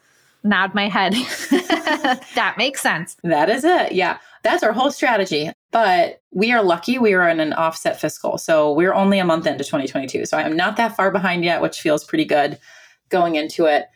[0.43, 1.13] nod my head.
[2.35, 3.17] that makes sense.
[3.23, 3.91] That is it.
[3.91, 4.17] Yeah.
[4.43, 5.51] That's our whole strategy.
[5.71, 8.37] But we are lucky we are in an offset fiscal.
[8.37, 10.25] So we're only a month into 2022.
[10.25, 12.57] So I'm not that far behind yet, which feels pretty good
[13.09, 13.87] going into it.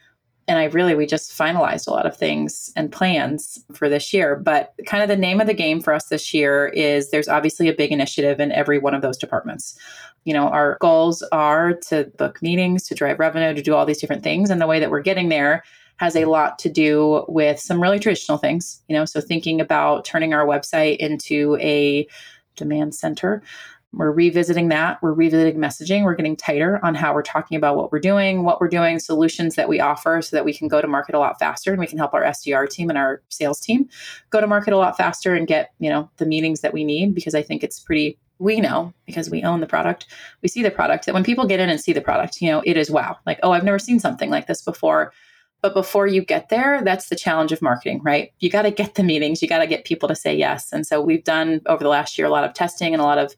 [0.48, 4.36] And I really, we just finalized a lot of things and plans for this year.
[4.36, 7.70] But kind of the name of the game for us this year is there's obviously
[7.70, 9.78] a big initiative in every one of those departments.
[10.24, 14.00] You know, our goals are to book meetings, to drive revenue, to do all these
[14.00, 14.50] different things.
[14.50, 15.64] And the way that we're getting there
[15.98, 20.04] has a lot to do with some really traditional things, you know, so thinking about
[20.04, 22.08] turning our website into a
[22.56, 23.44] demand center.
[23.94, 25.02] We're revisiting that.
[25.02, 26.04] We're revisiting messaging.
[26.04, 29.56] We're getting tighter on how we're talking about what we're doing, what we're doing, solutions
[29.56, 31.88] that we offer so that we can go to market a lot faster and we
[31.88, 33.90] can help our SDR team and our sales team
[34.30, 37.14] go to market a lot faster and get, you know, the meetings that we need
[37.14, 40.08] because I think it's pretty we know because we own the product
[40.42, 42.62] we see the product that when people get in and see the product you know
[42.66, 45.12] it is wow like oh i've never seen something like this before
[45.62, 48.34] but before you get there, that's the challenge of marketing, right?
[48.40, 50.74] You got to get the meetings, you got to get people to say yes.
[50.74, 53.20] And so we've done over the last year a lot of testing and a lot
[53.20, 53.36] of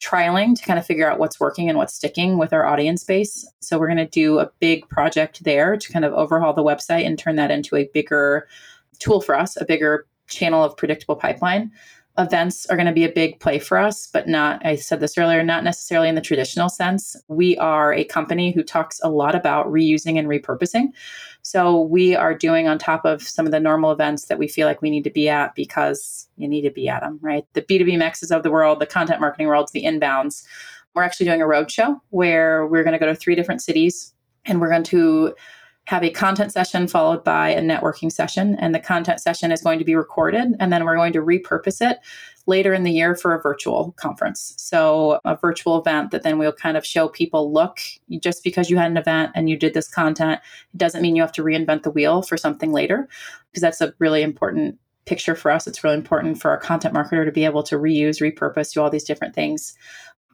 [0.00, 3.46] trialing to kind of figure out what's working and what's sticking with our audience base.
[3.60, 7.04] So we're going to do a big project there to kind of overhaul the website
[7.04, 8.48] and turn that into a bigger
[8.98, 11.72] tool for us, a bigger channel of predictable pipeline
[12.20, 15.18] events are going to be a big play for us, but not, I said this
[15.18, 17.16] earlier, not necessarily in the traditional sense.
[17.28, 20.88] We are a company who talks a lot about reusing and repurposing.
[21.42, 24.66] So we are doing on top of some of the normal events that we feel
[24.66, 27.44] like we need to be at because you need to be at them, right?
[27.54, 30.44] The B2B mixes of the world, the content marketing worlds, the inbounds.
[30.94, 34.12] We're actually doing a roadshow where we're going to go to three different cities
[34.44, 35.34] and we're going to
[35.86, 38.54] have a content session followed by a networking session.
[38.60, 41.80] And the content session is going to be recorded, and then we're going to repurpose
[41.80, 41.98] it
[42.46, 44.54] later in the year for a virtual conference.
[44.56, 47.78] So, a virtual event that then we'll kind of show people look,
[48.20, 50.40] just because you had an event and you did this content,
[50.72, 53.08] it doesn't mean you have to reinvent the wheel for something later,
[53.50, 55.66] because that's a really important picture for us.
[55.66, 58.90] It's really important for our content marketer to be able to reuse, repurpose, do all
[58.90, 59.74] these different things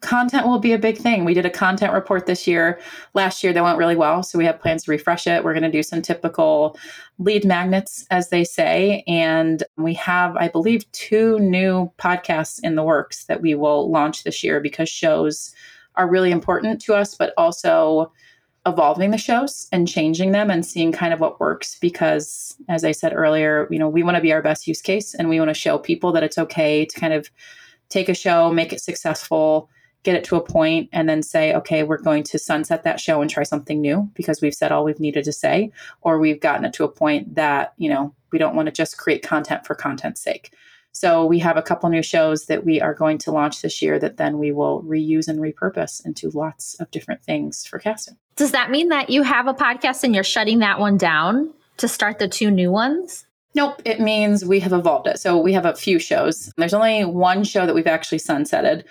[0.01, 1.25] content will be a big thing.
[1.25, 2.79] We did a content report this year.
[3.15, 5.43] Last year that went really well, so we have plans to refresh it.
[5.43, 6.79] We're going to do some typical
[7.19, 12.83] lead magnets as they say, and we have I believe two new podcasts in the
[12.83, 15.55] works that we will launch this year because shows
[15.97, 18.13] are really important to us, but also
[18.67, 22.91] evolving the shows and changing them and seeing kind of what works because as I
[22.93, 25.51] said earlier, you know, we want to be our best use case and we want
[25.51, 27.31] to show people that it's okay to kind of
[27.89, 29.71] take a show, make it successful,
[30.07, 33.21] get it to a point and then say, okay, we're going to sunset that show
[33.21, 36.64] and try something new because we've said all we've needed to say or we've gotten
[36.64, 39.75] it to a point that, you know, we don't want to just create content for
[39.75, 40.55] content's sake.
[40.92, 43.99] So we have a couple new shows that we are going to launch this year
[43.99, 48.16] that then we will reuse and repurpose into lots of different things for casting.
[48.37, 51.88] Does that mean that you have a podcast and you're shutting that one down to
[51.88, 53.27] start the two new ones?
[53.57, 55.19] Nope, it means we have evolved it.
[55.19, 56.53] So we have a few shows.
[56.57, 58.85] There's only one show that we've actually sunsetted.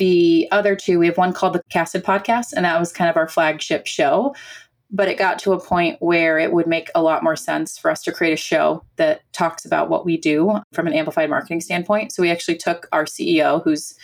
[0.00, 3.16] The other two, we have one called the Casted Podcast, and that was kind of
[3.16, 4.34] our flagship show
[4.92, 7.90] but it got to a point where it would make a lot more sense for
[7.90, 11.60] us to create a show that talks about what we do from an amplified marketing
[11.60, 12.12] standpoint.
[12.12, 13.94] So we actually took our CEO, who's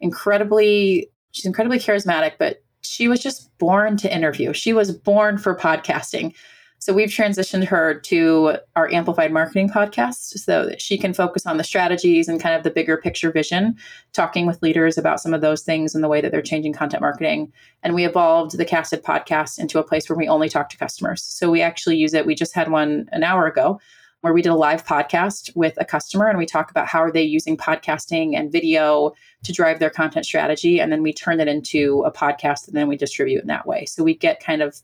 [0.00, 4.52] incredibly, she's incredibly charismatic, but she was just born to interview.
[4.52, 6.34] She was born for podcasting.
[6.82, 11.56] So we've transitioned her to our amplified marketing podcast so that she can focus on
[11.56, 13.76] the strategies and kind of the bigger picture vision,
[14.12, 17.00] talking with leaders about some of those things and the way that they're changing content
[17.00, 17.52] marketing.
[17.84, 21.22] And we evolved the casted podcast into a place where we only talk to customers.
[21.22, 22.26] So we actually use it.
[22.26, 23.78] We just had one an hour ago
[24.22, 27.12] where we did a live podcast with a customer and we talk about how are
[27.12, 29.12] they using podcasting and video
[29.44, 32.88] to drive their content strategy and then we turn it into a podcast and then
[32.88, 34.80] we distribute in that way so we get kind of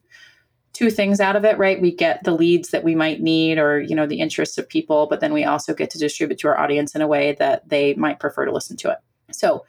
[0.79, 1.81] two things out of it, right?
[1.81, 5.09] We get the leads that we might need or, you know, the interests of people,
[5.11, 7.95] but then we also get to distribute to our audience in a way that they
[7.95, 8.99] might prefer to listen to it.
[9.33, 9.67] So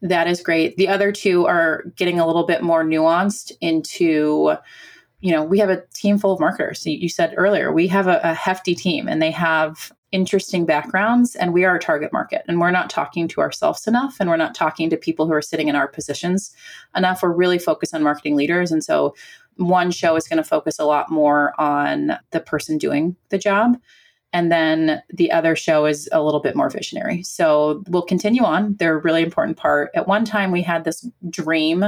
[0.00, 0.78] that is great.
[0.78, 4.54] The other two are getting a little bit more nuanced into,
[5.20, 6.86] you know, we have a team full of marketers.
[6.86, 11.52] You said earlier, we have a, a hefty team and they have interesting backgrounds and
[11.52, 14.54] we are a target market and we're not talking to ourselves enough and we're not
[14.54, 16.54] talking to people who are sitting in our positions
[16.94, 19.14] enough we're really focused on marketing leaders and so
[19.56, 23.78] one show is going to focus a lot more on the person doing the job.
[24.32, 27.22] And then the other show is a little bit more visionary.
[27.22, 28.76] So we'll continue on.
[28.76, 29.90] They're a really important part.
[29.94, 31.84] At one time, we had this dream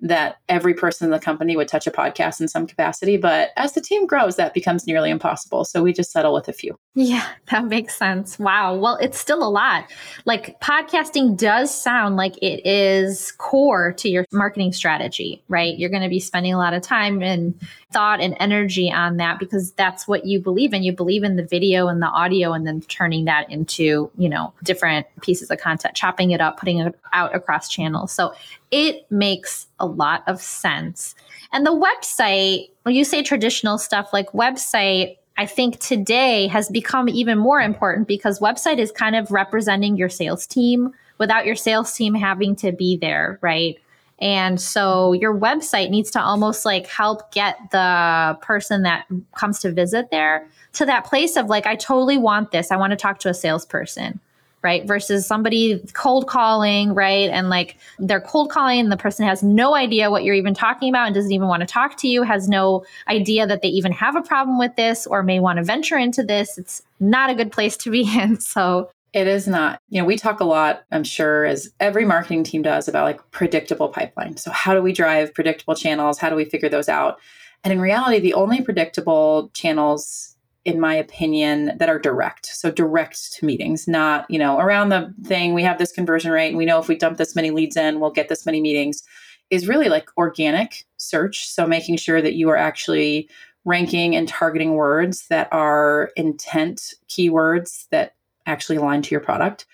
[0.00, 3.16] that every person in the company would touch a podcast in some capacity.
[3.16, 5.64] But as the team grows, that becomes nearly impossible.
[5.64, 6.78] So we just settle with a few.
[6.94, 8.38] Yeah, that makes sense.
[8.38, 8.76] Wow.
[8.76, 9.90] Well, it's still a lot.
[10.24, 15.76] Like podcasting does sound like it is core to your marketing strategy, right?
[15.76, 17.60] You're going to be spending a lot of time and
[17.92, 20.82] thought and energy on that because that's what you believe in.
[20.82, 24.52] You believe in the video and the audio and then turning that into, you know,
[24.62, 28.12] different pieces of content, chopping it up, putting it out across channels.
[28.12, 28.34] So
[28.70, 31.14] it makes a lot of sense.
[31.52, 37.08] And the website, when you say traditional stuff like website, I think today has become
[37.08, 41.94] even more important because website is kind of representing your sales team without your sales
[41.94, 43.76] team having to be there, right?
[44.20, 49.70] And so your website needs to almost like help get the person that comes to
[49.70, 52.72] visit there to that place of like, I totally want this.
[52.72, 54.18] I want to talk to a salesperson
[54.62, 54.86] right?
[54.86, 57.30] Versus somebody cold calling, right?
[57.30, 60.88] And like they're cold calling and the person has no idea what you're even talking
[60.88, 63.92] about and doesn't even want to talk to you, has no idea that they even
[63.92, 66.58] have a problem with this or may want to venture into this.
[66.58, 68.40] It's not a good place to be in.
[68.40, 69.80] So it is not.
[69.88, 73.30] You know, we talk a lot, I'm sure, as every marketing team does about like
[73.30, 74.36] predictable pipeline.
[74.36, 76.18] So how do we drive predictable channels?
[76.18, 77.18] How do we figure those out?
[77.64, 82.46] And in reality, the only predictable channels in my opinion, that are direct.
[82.46, 86.48] So direct to meetings, not, you know, around the thing, we have this conversion rate
[86.48, 89.02] and we know if we dump this many leads in, we'll get this many meetings,
[89.50, 91.48] is really like organic search.
[91.48, 93.30] So making sure that you are actually
[93.64, 98.14] ranking and targeting words that are intent keywords that
[98.46, 99.66] actually align to your product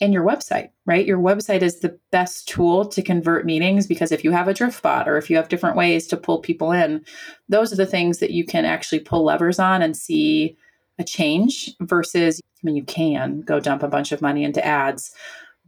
[0.00, 1.06] in your website, right?
[1.06, 4.82] Your website is the best tool to convert meetings because if you have a drift
[4.82, 7.04] bot or if you have different ways to pull people in,
[7.50, 10.56] those are the things that you can actually pull levers on and see
[10.98, 15.14] a change versus, I mean, you can go dump a bunch of money into ads,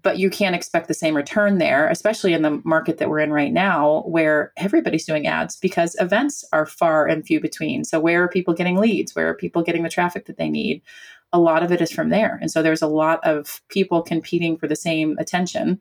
[0.03, 3.33] but you can't expect the same return there, especially in the market that we're in
[3.33, 7.85] right now, where everybody's doing ads because events are far and few between.
[7.85, 9.14] So, where are people getting leads?
[9.14, 10.83] Where are people getting the traffic that they need?
[11.33, 12.38] A lot of it is from there.
[12.40, 15.81] And so there's a lot of people competing for the same attention.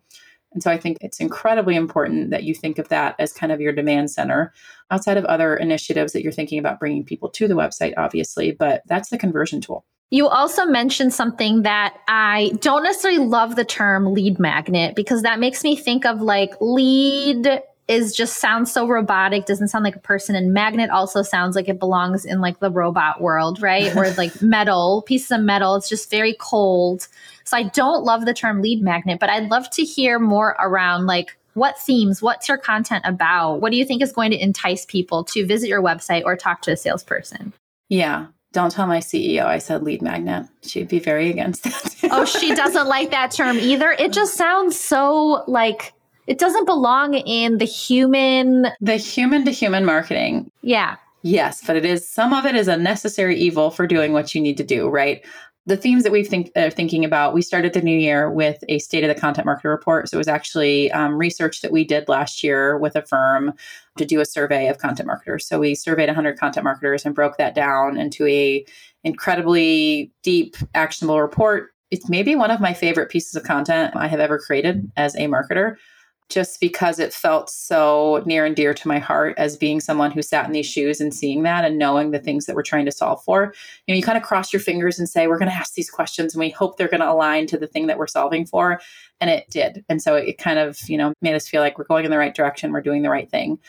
[0.53, 3.61] And so I think it's incredibly important that you think of that as kind of
[3.61, 4.53] your demand center
[4.89, 8.81] outside of other initiatives that you're thinking about bringing people to the website, obviously, but
[8.85, 9.85] that's the conversion tool.
[10.13, 15.39] You also mentioned something that I don't necessarily love the term lead magnet because that
[15.39, 19.99] makes me think of like lead is just sounds so robotic, doesn't sound like a
[19.99, 20.35] person.
[20.35, 23.95] And magnet also sounds like it belongs in like the robot world, right?
[23.95, 25.75] or like metal, pieces of metal.
[25.75, 27.07] It's just very cold.
[27.43, 31.05] So I don't love the term lead magnet, but I'd love to hear more around
[31.05, 33.59] like what themes, what's your content about?
[33.61, 36.61] What do you think is going to entice people to visit your website or talk
[36.61, 37.51] to a salesperson?
[37.89, 38.27] Yeah.
[38.53, 40.45] Don't tell my CEO I said lead magnet.
[40.61, 41.95] She'd be very against that.
[42.11, 43.91] oh, she doesn't like that term either.
[43.91, 45.93] It just sounds so like
[46.31, 50.49] it doesn't belong in the human the human to human marketing.
[50.61, 50.95] Yeah.
[51.23, 54.39] Yes, but it is some of it is a necessary evil for doing what you
[54.39, 55.21] need to do, right?
[55.67, 58.79] the themes that we've think are thinking about we started the new year with a
[58.79, 62.09] state of the content marketer report so it was actually um, research that we did
[62.09, 63.53] last year with a firm
[63.95, 67.37] to do a survey of content marketers so we surveyed 100 content marketers and broke
[67.37, 68.65] that down into a
[69.03, 74.19] incredibly deep actionable report it's maybe one of my favorite pieces of content i have
[74.19, 75.75] ever created as a marketer
[76.31, 80.21] just because it felt so near and dear to my heart as being someone who
[80.21, 82.91] sat in these shoes and seeing that and knowing the things that we're trying to
[82.91, 83.53] solve for.
[83.85, 85.89] You know, you kind of cross your fingers and say, we're going to ask these
[85.89, 88.79] questions and we hope they're going to align to the thing that we're solving for.
[89.19, 89.83] And it did.
[89.89, 92.17] And so it kind of, you know, made us feel like we're going in the
[92.17, 93.59] right direction, we're doing the right thing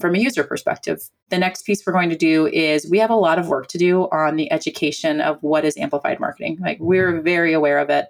[0.00, 1.08] from a user perspective.
[1.30, 3.78] The next piece we're going to do is we have a lot of work to
[3.78, 6.58] do on the education of what is amplified marketing.
[6.60, 8.06] Like we're very aware of it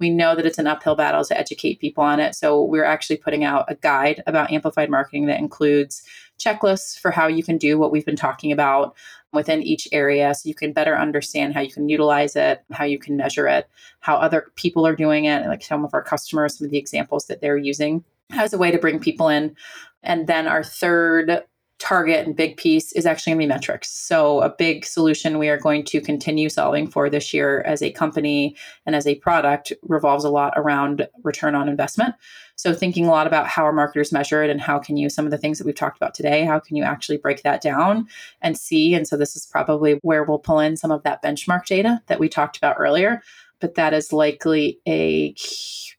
[0.00, 2.34] we know that it's an uphill battle to educate people on it.
[2.34, 6.02] So we're actually putting out a guide about amplified marketing that includes
[6.38, 8.96] checklists for how you can do what we've been talking about
[9.32, 12.98] within each area so you can better understand how you can utilize it, how you
[12.98, 13.68] can measure it,
[14.00, 17.26] how other people are doing it, like some of our customers, some of the examples
[17.26, 19.54] that they're using as a way to bring people in.
[20.02, 21.44] And then our third
[21.80, 23.90] target and big piece is actually going to be metrics.
[23.90, 27.90] So, a big solution we are going to continue solving for this year as a
[27.90, 28.54] company
[28.86, 32.14] and as a product revolves a lot around return on investment.
[32.56, 35.24] So, thinking a lot about how our marketers measure it and how can you, some
[35.24, 38.06] of the things that we've talked about today, how can you actually break that down
[38.42, 38.94] and see?
[38.94, 42.20] And so, this is probably where we'll pull in some of that benchmark data that
[42.20, 43.22] we talked about earlier.
[43.58, 45.34] But that is likely a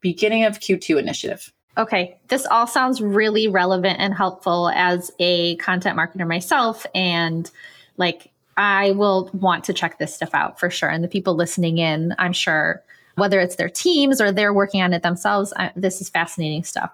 [0.02, 1.52] beginning of Q2 initiative.
[1.78, 6.86] Okay, this all sounds really relevant and helpful as a content marketer myself.
[6.94, 7.50] And
[7.98, 10.90] like, I will want to check this stuff out for sure.
[10.90, 12.84] And the people listening in, I'm sure,
[13.16, 16.92] whether it's their teams or they're working on it themselves, I, this is fascinating stuff.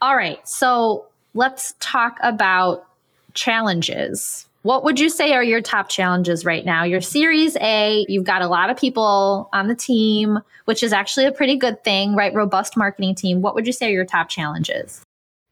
[0.00, 2.86] All right, so let's talk about
[3.34, 6.82] challenges what would you say are your top challenges right now?
[6.82, 11.24] Your Series A, you've got a lot of people on the team, which is actually
[11.24, 12.34] a pretty good thing, right?
[12.34, 13.42] Robust marketing team.
[13.42, 15.02] What would you say are your top challenges?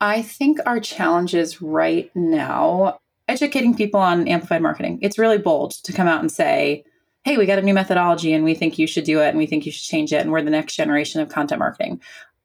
[0.00, 2.98] I think our challenges right now,
[3.28, 4.98] educating people on amplified marketing.
[5.00, 6.84] It's really bold to come out and say,
[7.22, 9.46] hey, we got a new methodology and we think you should do it and we
[9.46, 12.00] think you should change it and we're the next generation of content marketing.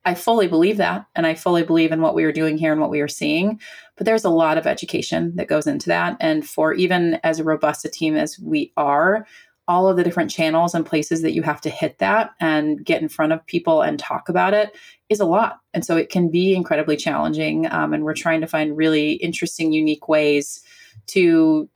[0.05, 1.05] I fully believe that.
[1.15, 3.59] And I fully believe in what we are doing here and what we are seeing.
[3.97, 6.15] But there's a lot of education that goes into that.
[6.19, 9.27] And for even as robust a team as we are,
[9.67, 13.03] all of the different channels and places that you have to hit that and get
[13.03, 14.75] in front of people and talk about it
[15.09, 15.59] is a lot.
[15.75, 17.71] And so it can be incredibly challenging.
[17.71, 20.63] Um, and we're trying to find really interesting, unique ways
[21.07, 21.69] to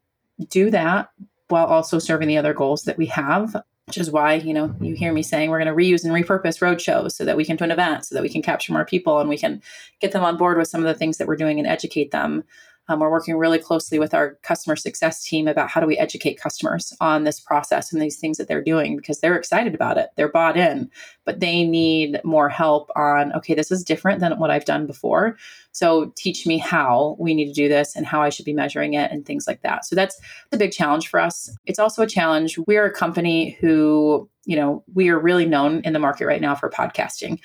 [0.50, 1.10] do that
[1.50, 3.56] while also serving the other goals that we have
[3.88, 6.62] which is why you know you hear me saying we're going to reuse and repurpose
[6.62, 8.86] road shows so that we can do an event so that we can capture more
[8.86, 9.62] people and we can
[10.00, 12.44] get them on board with some of the things that we're doing and educate them
[12.90, 16.40] um, we're working really closely with our customer success team about how do we educate
[16.40, 20.10] customers on this process and these things that they're doing because they're excited about it.
[20.18, 20.90] They're bought in,
[21.24, 25.38] but they need more help on, okay, this is different than what I've done before.
[25.72, 28.94] So teach me how we need to do this and how I should be measuring
[28.96, 29.86] it and things like that.
[29.86, 30.20] So that's
[30.52, 31.50] the big challenge for us.
[31.66, 32.58] It's also a challenge.
[32.68, 36.54] We're a company who, you know, we are really known in the market right now
[36.54, 37.40] for podcasting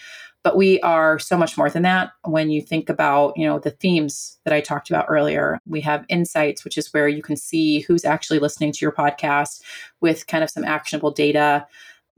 [0.45, 2.11] but we are so much more than that.
[2.25, 6.05] When you think about you know the themes that i talked about earlier we have
[6.09, 9.61] insights which is where you can see who's actually listening to your podcast
[10.01, 11.67] with kind of some actionable data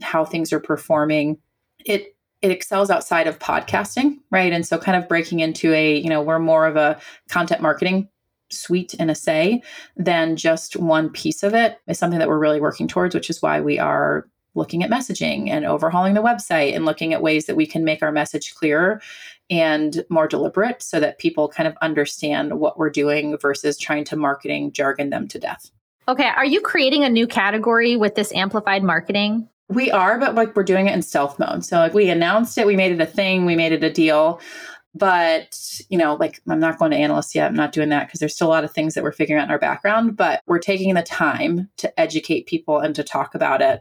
[0.02, 1.38] how things are performing.
[1.84, 4.52] It it excels outside of podcasting right?
[4.52, 6.98] And so kind of breaking into a you know we're more of a
[7.28, 8.08] content marketing
[8.50, 9.62] suite and a say
[9.96, 13.40] than just one piece of it is something that we're really working towards which is
[13.40, 17.56] why we are looking at messaging and overhauling the website and looking at ways that
[17.56, 19.00] we can make our message clearer
[19.48, 24.16] and more deliberate so that people kind of understand what we're doing versus trying to
[24.16, 25.70] marketing jargon them to death.
[26.08, 29.48] Okay, are you creating a new category with this amplified marketing?
[29.68, 31.64] We are, but like we're doing it in stealth mode.
[31.64, 34.40] So like we announced it, we made it a thing, we made it a deal.
[34.92, 37.48] But, you know, like I'm not going to analyst yet.
[37.48, 39.44] I'm not doing that because there's still a lot of things that we're figuring out
[39.44, 43.62] in our background, but we're taking the time to educate people and to talk about
[43.62, 43.80] it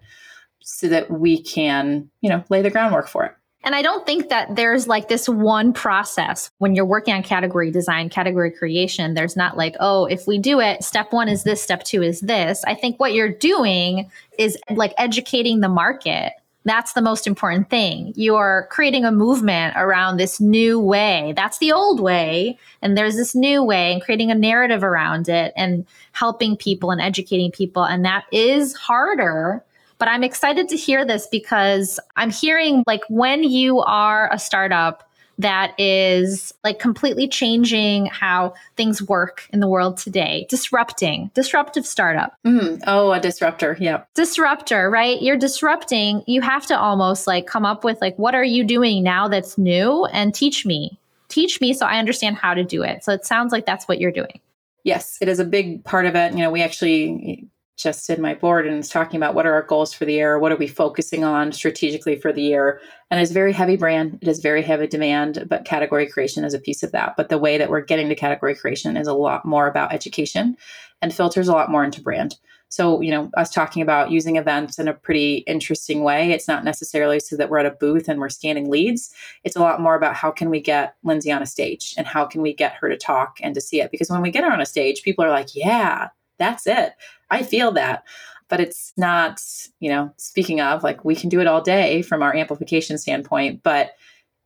[0.62, 3.34] so that we can, you know, lay the groundwork for it.
[3.62, 7.72] And I don't think that there's like this one process when you're working on category
[7.72, 9.16] design, category creation.
[9.16, 12.22] There's not like, oh, if we do it, step one is this, step two is
[12.22, 12.64] this.
[12.66, 16.34] I think what you're doing is like educating the market
[16.66, 18.14] That's the most important thing.
[18.16, 21.34] You're creating a movement around this new way.
[21.36, 22.60] That's the old way.
[22.82, 27.00] And there's this new way and creating a narrative around it and helping people and
[27.00, 27.84] educating people.
[27.86, 29.64] And that is harder.
[30.00, 35.10] But I'm excited to hear this because I'm hearing like when you are a startup,
[35.40, 40.46] that is like completely changing how things work in the world today.
[40.50, 42.36] Disrupting, disruptive startup.
[42.46, 43.78] Mm, oh, a disruptor.
[43.80, 44.04] Yeah.
[44.16, 45.22] Disruptor, right?
[45.22, 46.24] You're disrupting.
[46.28, 49.58] You have to almost like come up with like, what are you doing now that's
[49.58, 51.00] new and teach me.
[51.30, 53.06] Teach me so I understand how to do it.
[53.06, 54.42] So it sounds like that's what you're doing.
[54.84, 56.34] Yes, it is a big part of it.
[56.34, 57.48] You know, we actually
[57.80, 60.38] just did my board and is talking about what are our goals for the year,
[60.38, 62.82] what are we focusing on strategically for the year.
[63.10, 66.60] And it's very heavy brand, it is very heavy demand, but category creation is a
[66.60, 67.16] piece of that.
[67.16, 70.58] But the way that we're getting to category creation is a lot more about education
[71.02, 72.36] and filters a lot more into brand.
[72.68, 76.32] So, you know, us talking about using events in a pretty interesting way.
[76.32, 79.12] It's not necessarily so that we're at a booth and we're scanning leads.
[79.44, 82.26] It's a lot more about how can we get Lindsay on a stage and how
[82.26, 83.90] can we get her to talk and to see it.
[83.90, 86.10] Because when we get her on a stage, people are like, yeah,
[86.40, 86.94] that's it.
[87.30, 88.04] I feel that.
[88.48, 89.42] But it's not,
[89.80, 93.62] you know, speaking of, like we can do it all day from our amplification standpoint,
[93.62, 93.92] but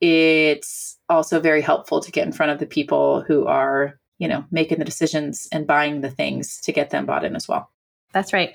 [0.02, 4.44] it's also very helpful to get in front of the people who are, you know,
[4.52, 7.70] making the decisions and buying the things to get them bought in as well.
[8.12, 8.54] That's right.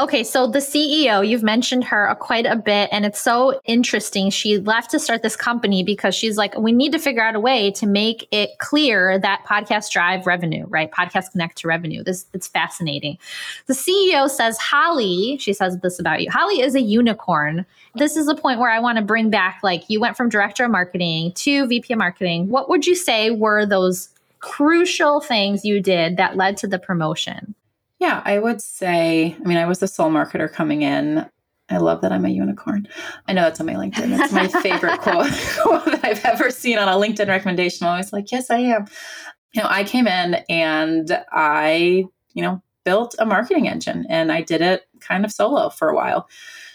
[0.00, 4.30] Okay, so the CEO, you've mentioned her quite a bit, and it's so interesting.
[4.30, 7.40] She left to start this company because she's like, we need to figure out a
[7.40, 10.88] way to make it clear that podcasts drive revenue, right?
[10.92, 12.04] Podcasts connect to revenue.
[12.04, 13.18] This it's fascinating.
[13.66, 16.30] The CEO says, Holly, she says this about you.
[16.30, 17.66] Holly is a unicorn.
[17.96, 20.64] This is a point where I want to bring back, like, you went from director
[20.64, 22.50] of marketing to VP of marketing.
[22.50, 27.56] What would you say were those crucial things you did that led to the promotion?
[27.98, 31.28] Yeah, I would say, I mean, I was the sole marketer coming in.
[31.70, 32.88] I love that I'm a unicorn.
[33.26, 34.16] I know that's on my LinkedIn.
[34.16, 35.30] That's my favorite quote,
[35.60, 37.86] quote that I've ever seen on a LinkedIn recommendation.
[37.86, 38.86] I'm always like, yes, I am.
[39.52, 44.42] You know, I came in and I, you know, built a marketing engine and I
[44.42, 46.28] did it kind of solo for a while.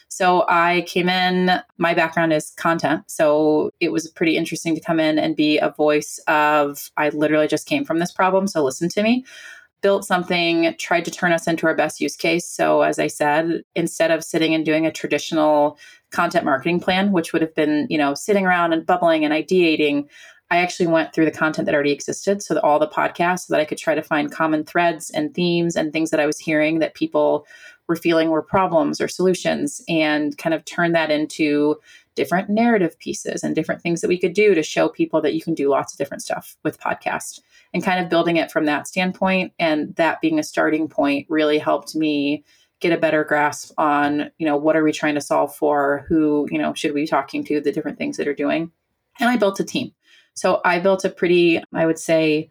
[0.10, 3.04] So I came in, my background is content.
[3.08, 7.48] So it was pretty interesting to come in and be a voice of, I literally
[7.48, 8.46] just came from this problem.
[8.46, 9.26] So listen to me
[9.84, 12.50] built something, tried to turn us into our best use case.
[12.50, 15.78] So, as I said, instead of sitting and doing a traditional
[16.12, 20.08] content marketing plan, which would have been, you know, sitting around and bubbling and ideating,
[20.50, 22.42] I actually went through the content that already existed.
[22.42, 25.76] So, all the podcasts, so that I could try to find common threads and themes
[25.76, 27.46] and things that I was hearing that people
[27.88, 31.76] were feeling were problems or solutions and kind of turn that into
[32.16, 35.42] different narrative pieces and different things that we could do to show people that you
[35.42, 37.40] can do lots of different stuff with podcast.
[37.74, 41.58] And kind of building it from that standpoint and that being a starting point really
[41.58, 42.44] helped me
[42.84, 46.06] get a better grasp on you know what are we trying to solve for?
[46.10, 47.62] Who you know should we be talking to?
[47.62, 48.72] The different things that are doing.
[49.20, 49.94] And i built a team.
[50.34, 52.50] So i built a pretty i would say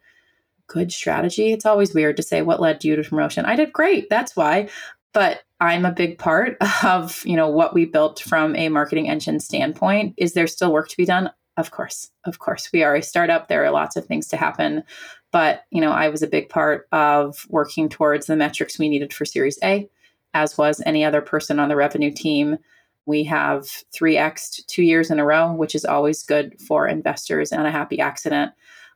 [0.67, 1.51] good strategy.
[1.51, 3.45] It's always weird to say what led you to promotion.
[3.45, 4.69] I did great that's why
[5.13, 9.39] but i'm a big part of you know what we built from a marketing engine
[9.39, 10.13] standpoint.
[10.17, 11.29] Is there still work to be done?
[11.57, 12.69] Of course of course.
[12.73, 13.47] We are a startup.
[13.47, 14.83] There are lots of things to happen.
[15.31, 19.13] But you know i was a big part of working towards the metrics we needed
[19.13, 19.89] for series a
[20.33, 22.57] as was any other person on the revenue team.
[23.05, 27.67] We have 3x two years in a row which is always good for investors and
[27.67, 28.53] a happy accident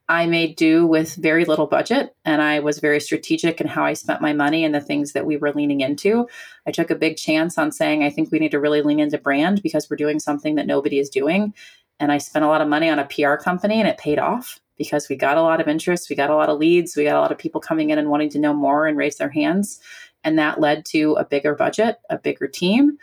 [0.09, 3.93] i made do with very little budget and i was very strategic in how i
[3.93, 6.27] spent my money and the things that we were leaning into
[6.65, 9.17] i took a big chance on saying i think we need to really lean into
[9.17, 11.53] brand because we're doing something that nobody is doing
[11.99, 14.59] and I spent a lot of money on a PR company and it paid off
[14.77, 17.17] because we got a lot of interest, we got a lot of leads, we got
[17.17, 19.79] a lot of people coming in and wanting to know more and raise their hands.
[20.23, 22.97] And that led to a bigger budget, a bigger team.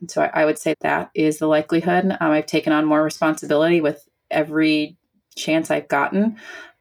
[0.00, 2.16] And so I, I would say that is the likelihood.
[2.20, 4.96] Um, I've taken on more responsibility with every
[5.36, 6.36] chance I've gotten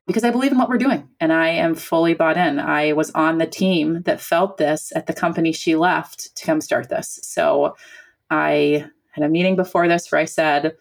[0.08, 2.60] because I believe in what we're doing and I am fully bought in.
[2.60, 6.62] I was on the team that felt this at the company she left to come
[6.62, 7.20] start this.
[7.22, 7.76] So
[8.32, 10.76] I had a meeting before this where I said,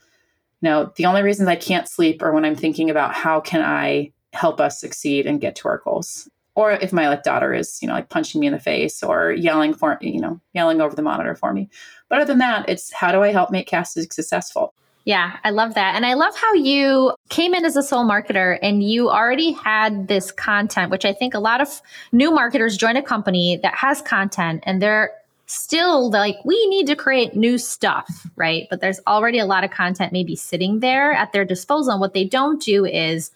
[0.62, 4.12] no, the only reasons I can't sleep are when I'm thinking about how can I
[4.32, 6.28] help us succeed and get to our goals.
[6.54, 9.32] Or if my like daughter is, you know, like punching me in the face or
[9.32, 11.68] yelling for, you know, yelling over the monitor for me.
[12.08, 14.74] But other than that, it's how do I help make Casted successful?
[15.08, 15.94] Yeah, I love that.
[15.96, 20.06] And I love how you came in as a sole marketer and you already had
[20.06, 21.80] this content, which I think a lot of
[22.12, 25.12] new marketers join a company that has content and they're
[25.46, 28.66] still like we need to create new stuff, right?
[28.68, 31.92] But there's already a lot of content maybe sitting there at their disposal.
[31.92, 33.30] And what they don't do is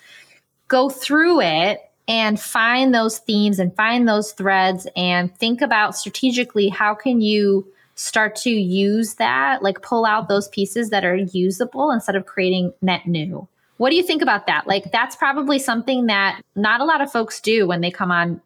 [0.69, 6.69] go through it and find those themes and find those threads and think about strategically
[6.69, 11.91] how can you start to use that, like pull out those pieces that are usable
[11.91, 13.47] instead of creating net new.
[13.77, 14.67] What do you think about that?
[14.67, 18.41] Like, that's probably something that not a lot of folks do when they come on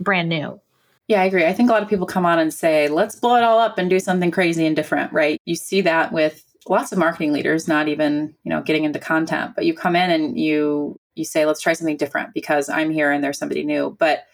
[0.00, 0.60] brand new.
[1.06, 1.44] Yeah, I agree.
[1.44, 3.78] I think a lot of people come on and say, let's blow it all up
[3.78, 5.40] and do something crazy and different, right?
[5.44, 9.52] You see that with lots of marketing leaders, not even, you know, getting into content,
[9.54, 13.12] but you come in and you you say, let's try something different because I'm here
[13.12, 13.96] and there's somebody new.
[13.98, 14.24] But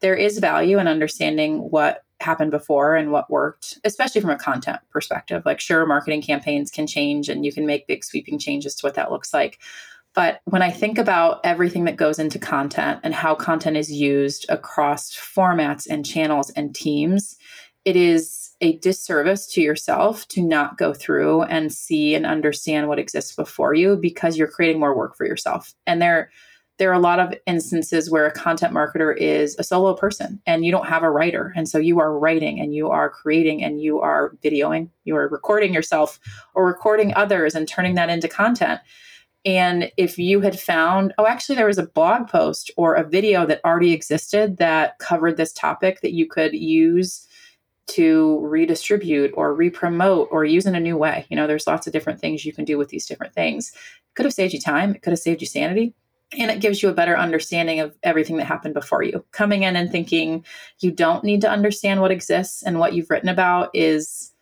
[0.00, 4.80] there is value in understanding what happened before and what worked, especially from a content
[4.90, 5.42] perspective.
[5.44, 8.94] Like, sure, marketing campaigns can change and you can make big sweeping changes to what
[8.94, 9.58] that looks like.
[10.14, 14.46] But when I think about everything that goes into content and how content is used
[14.48, 17.36] across formats and channels and teams,
[17.84, 23.00] it is a disservice to yourself to not go through and see and understand what
[23.00, 25.74] exists before you because you're creating more work for yourself.
[25.86, 26.30] And there
[26.78, 30.64] there are a lot of instances where a content marketer is a solo person and
[30.64, 31.52] you don't have a writer.
[31.54, 35.28] And so you are writing and you are creating and you are videoing, you are
[35.28, 36.18] recording yourself
[36.54, 38.80] or recording others and turning that into content.
[39.44, 43.46] And if you had found, oh, actually, there was a blog post or a video
[43.46, 47.28] that already existed that covered this topic that you could use
[47.86, 51.26] to redistribute or repromote or use in a new way.
[51.28, 53.72] You know, there's lots of different things you can do with these different things.
[53.74, 55.94] It could have saved you time, it could have saved you sanity,
[56.38, 59.24] and it gives you a better understanding of everything that happened before you.
[59.32, 60.44] Coming in and thinking
[60.80, 64.32] you don't need to understand what exists and what you've written about is,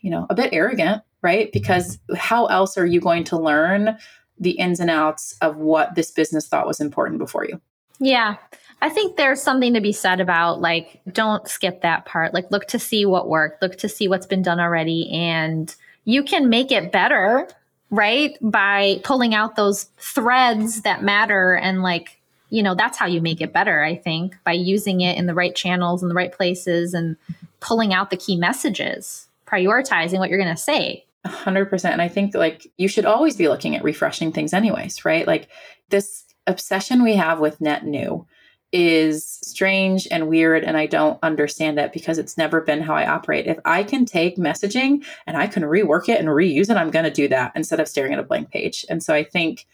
[0.00, 1.50] you know, a bit arrogant, right?
[1.52, 3.98] Because how else are you going to learn
[4.38, 7.60] the ins and outs of what this business thought was important before you?
[7.98, 8.36] Yeah.
[8.80, 12.32] I think there's something to be said about like, don't skip that part.
[12.32, 15.10] Like, look to see what worked, look to see what's been done already.
[15.10, 15.74] And
[16.04, 17.48] you can make it better,
[17.90, 18.36] right?
[18.40, 21.54] By pulling out those threads that matter.
[21.54, 22.20] And like,
[22.50, 25.34] you know, that's how you make it better, I think, by using it in the
[25.34, 27.16] right channels and the right places and
[27.60, 31.04] pulling out the key messages, prioritizing what you're going to say.
[31.26, 31.90] 100%.
[31.90, 35.26] And I think like you should always be looking at refreshing things, anyways, right?
[35.26, 35.48] Like,
[35.90, 38.26] this obsession we have with net new
[38.72, 43.06] is strange and weird and I don't understand it because it's never been how I
[43.06, 43.46] operate.
[43.46, 47.06] If I can take messaging and I can rework it and reuse it, I'm going
[47.06, 48.84] to do that instead of staring at a blank page.
[48.90, 49.66] And so I think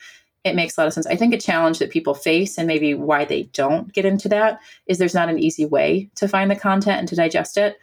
[0.44, 1.06] it makes a lot of sense.
[1.06, 4.60] I think a challenge that people face and maybe why they don't get into that
[4.86, 7.78] is there's not an easy way to find the content and to digest it.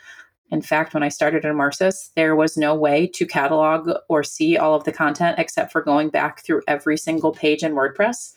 [0.51, 4.57] In fact, when I started at Emarsys, there was no way to catalog or see
[4.57, 8.34] all of the content except for going back through every single page in WordPress.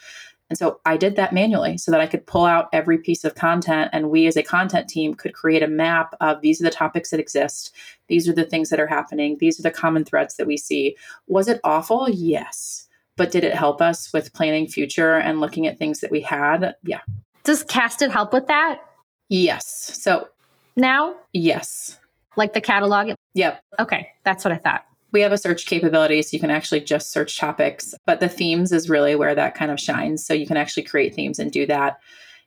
[0.51, 3.35] And so I did that manually so that I could pull out every piece of
[3.35, 6.71] content and we as a content team could create a map of these are the
[6.71, 7.75] topics that exist.
[8.09, 9.39] These are the things that are happening.
[9.39, 10.97] These are the common threads that we see.
[11.27, 12.09] Was it awful?
[12.11, 12.87] Yes.
[13.17, 16.75] But did it help us with planning future and looking at things that we had?
[16.83, 17.01] Yeah.
[17.45, 18.81] Does Casted help with that?
[19.29, 19.99] Yes.
[20.03, 20.29] So
[20.77, 21.15] now?
[21.33, 21.99] Yes.
[22.37, 23.13] Like the catalog?
[23.35, 23.63] Yep.
[23.81, 24.09] Okay.
[24.25, 24.85] That's what I thought
[25.15, 28.73] we have a search capability so you can actually just search topics but the themes
[28.73, 31.65] is really where that kind of shines so you can actually create themes and do
[31.65, 31.99] that.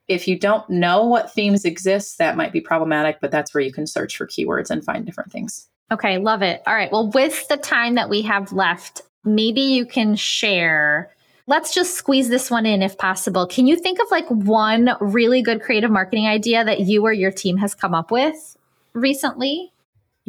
[0.08, 3.72] If you don't know what themes exist that might be problematic but that's where you
[3.72, 5.68] can search for keywords and find different things.
[5.92, 6.62] Okay love it.
[6.68, 11.10] All right well with the time that we have left maybe you can share
[11.48, 13.48] let's just squeeze this one in if possible.
[13.48, 17.32] Can you think of like one really good creative marketing idea that you or your
[17.32, 18.58] team has come up with
[18.94, 19.72] recently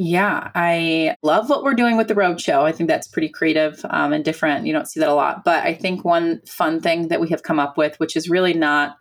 [0.01, 2.63] yeah, I love what we're doing with the roadshow.
[2.63, 4.65] I think that's pretty creative um, and different.
[4.65, 5.43] You don't see that a lot.
[5.43, 8.55] But I think one fun thing that we have come up with, which is really
[8.55, 8.97] not,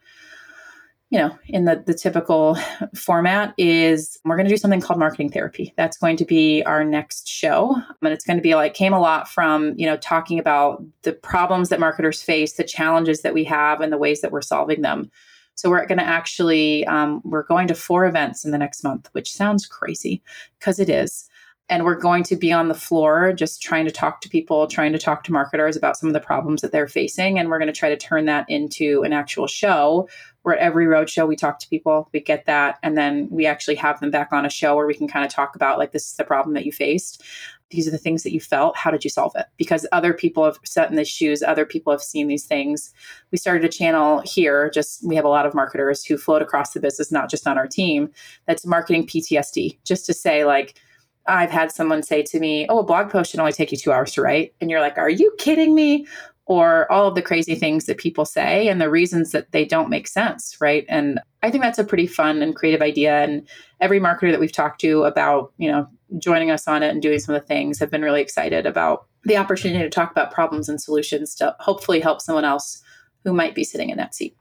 [1.11, 2.57] you know, in the, the typical
[2.95, 5.71] format, is we're going to do something called marketing therapy.
[5.77, 7.75] That's going to be our next show.
[8.01, 11.13] And it's going to be like, came a lot from, you know, talking about the
[11.13, 14.81] problems that marketers face, the challenges that we have, and the ways that we're solving
[14.81, 15.11] them.
[15.57, 19.09] So we're going to actually um, we're going to four events in the next month,
[19.11, 20.21] which sounds crazy
[20.59, 21.27] because it is.
[21.69, 24.93] And we're going to be on the floor just trying to talk to people, trying
[24.93, 27.37] to talk to marketers about some of the problems that they're facing.
[27.37, 30.07] And we're going to try to turn that into an actual show
[30.43, 33.75] where at every roadshow we talk to people, we get that, and then we actually
[33.75, 36.09] have them back on a show where we can kind of talk about like this
[36.09, 37.21] is the problem that you faced
[37.69, 39.45] these are the things that you felt how did you solve it?
[39.57, 42.93] Because other people have sat in these shoes other people have seen these things.
[43.31, 46.71] We started a channel here just we have a lot of marketers who float across
[46.71, 48.09] the business not just on our team
[48.45, 50.79] that's marketing ptsd just to say like
[51.27, 53.91] i've had someone say to me oh a blog post should only take you two
[53.91, 54.53] hours to write.
[54.61, 56.07] And you're like are you kidding me?
[56.49, 59.89] Or all of the crazy things that people say and the reasons that they don't
[59.89, 60.85] make sense, right?
[60.87, 63.21] And I think that's a pretty fun and creative idea.
[63.21, 63.45] And
[63.81, 65.89] every marketer that we've talked to about, you know,
[66.19, 69.07] joining us on it and doing some of the things have been really excited about
[69.23, 72.81] the opportunity to talk about problems and solutions to hopefully help someone else
[73.23, 74.35] who might be sitting in that seat.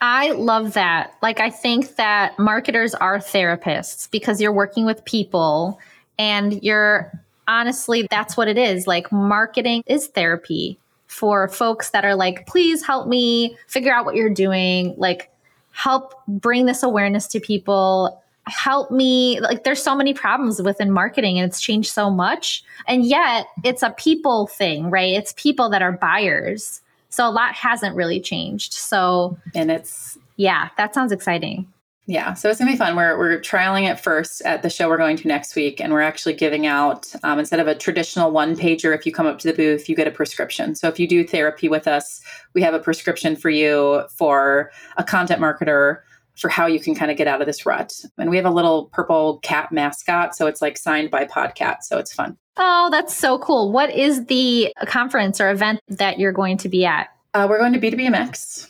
[0.00, 1.14] I love that.
[1.22, 5.78] Like, I think that marketers are therapists because you're working with people
[6.18, 7.12] And you're
[7.48, 8.86] honestly, that's what it is.
[8.86, 14.14] Like, marketing is therapy for folks that are like, please help me figure out what
[14.14, 14.94] you're doing.
[14.96, 15.30] Like,
[15.72, 21.38] help bring this awareness to people help me like there's so many problems within marketing
[21.38, 25.80] and it's changed so much and yet it's a people thing right it's people that
[25.80, 31.66] are buyers so a lot hasn't really changed so and it's yeah that sounds exciting
[32.06, 32.96] yeah, so it's gonna be fun.
[32.96, 36.00] We're we're trialing it first at the show we're going to next week, and we're
[36.00, 38.92] actually giving out um, instead of a traditional one pager.
[38.92, 40.74] If you come up to the booth, you get a prescription.
[40.74, 42.20] So if you do therapy with us,
[42.54, 46.00] we have a prescription for you for a content marketer
[46.42, 47.92] for how you can kind of get out of this rut.
[48.18, 51.98] And we have a little purple cat mascot, so it's like signed by Podcat, so
[51.98, 52.36] it's fun.
[52.56, 53.72] Oh, that's so cool.
[53.72, 57.08] What is the conference or event that you're going to be at?
[57.32, 58.68] Uh, we're going to B2BMX.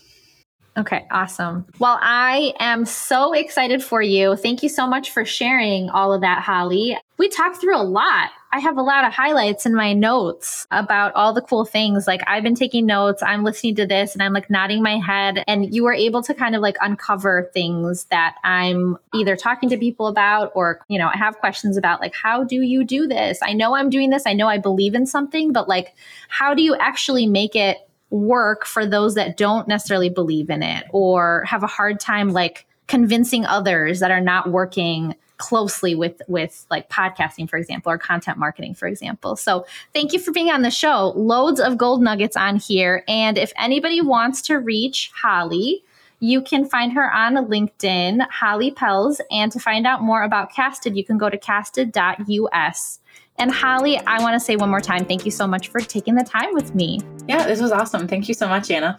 [0.77, 1.67] Okay, awesome.
[1.79, 4.37] Well, I am so excited for you.
[4.37, 6.97] Thank you so much for sharing all of that, Holly.
[7.19, 8.31] We talked through a lot.
[8.55, 12.07] I have a lot of highlights in my notes about all the cool things.
[12.07, 15.45] Like I've been taking notes, I'm listening to this and I'm like nodding my head
[15.47, 19.79] and you were able to kind of like uncover things that I'm either talking to
[19.79, 23.39] people about or, you know, I have questions about like how do you do this?
[23.43, 24.27] I know I'm doing this.
[24.27, 25.95] I know I believe in something, but like
[26.29, 27.79] how do you actually make it
[28.13, 32.67] work for those that don't necessarily believe in it or have a hard time like
[32.87, 38.37] convincing others that are not working closely with with like podcasting for example or content
[38.37, 39.35] marketing for example.
[39.35, 41.15] So thank you for being on the show.
[41.17, 43.03] Loads of gold nuggets on here.
[43.09, 45.83] And if anybody wants to reach holly
[46.21, 49.21] you can find her on linkedin holly pels.
[49.31, 53.01] And to find out more about casted you can go to casted.us
[53.39, 56.15] and Holly, I want to say one more time, thank you so much for taking
[56.15, 57.01] the time with me.
[57.27, 58.07] Yeah, this was awesome.
[58.07, 58.97] Thank you so much, Anna.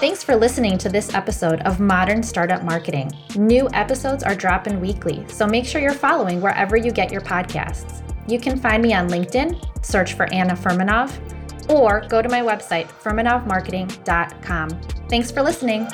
[0.00, 3.10] Thanks for listening to this episode of Modern Startup Marketing.
[3.36, 8.02] New episodes are dropping weekly, so make sure you're following wherever you get your podcasts.
[8.28, 11.12] You can find me on LinkedIn, search for Anna Furmanov,
[11.70, 14.70] or go to my website, furmanovmarketing.com.
[15.08, 15.86] Thanks for listening.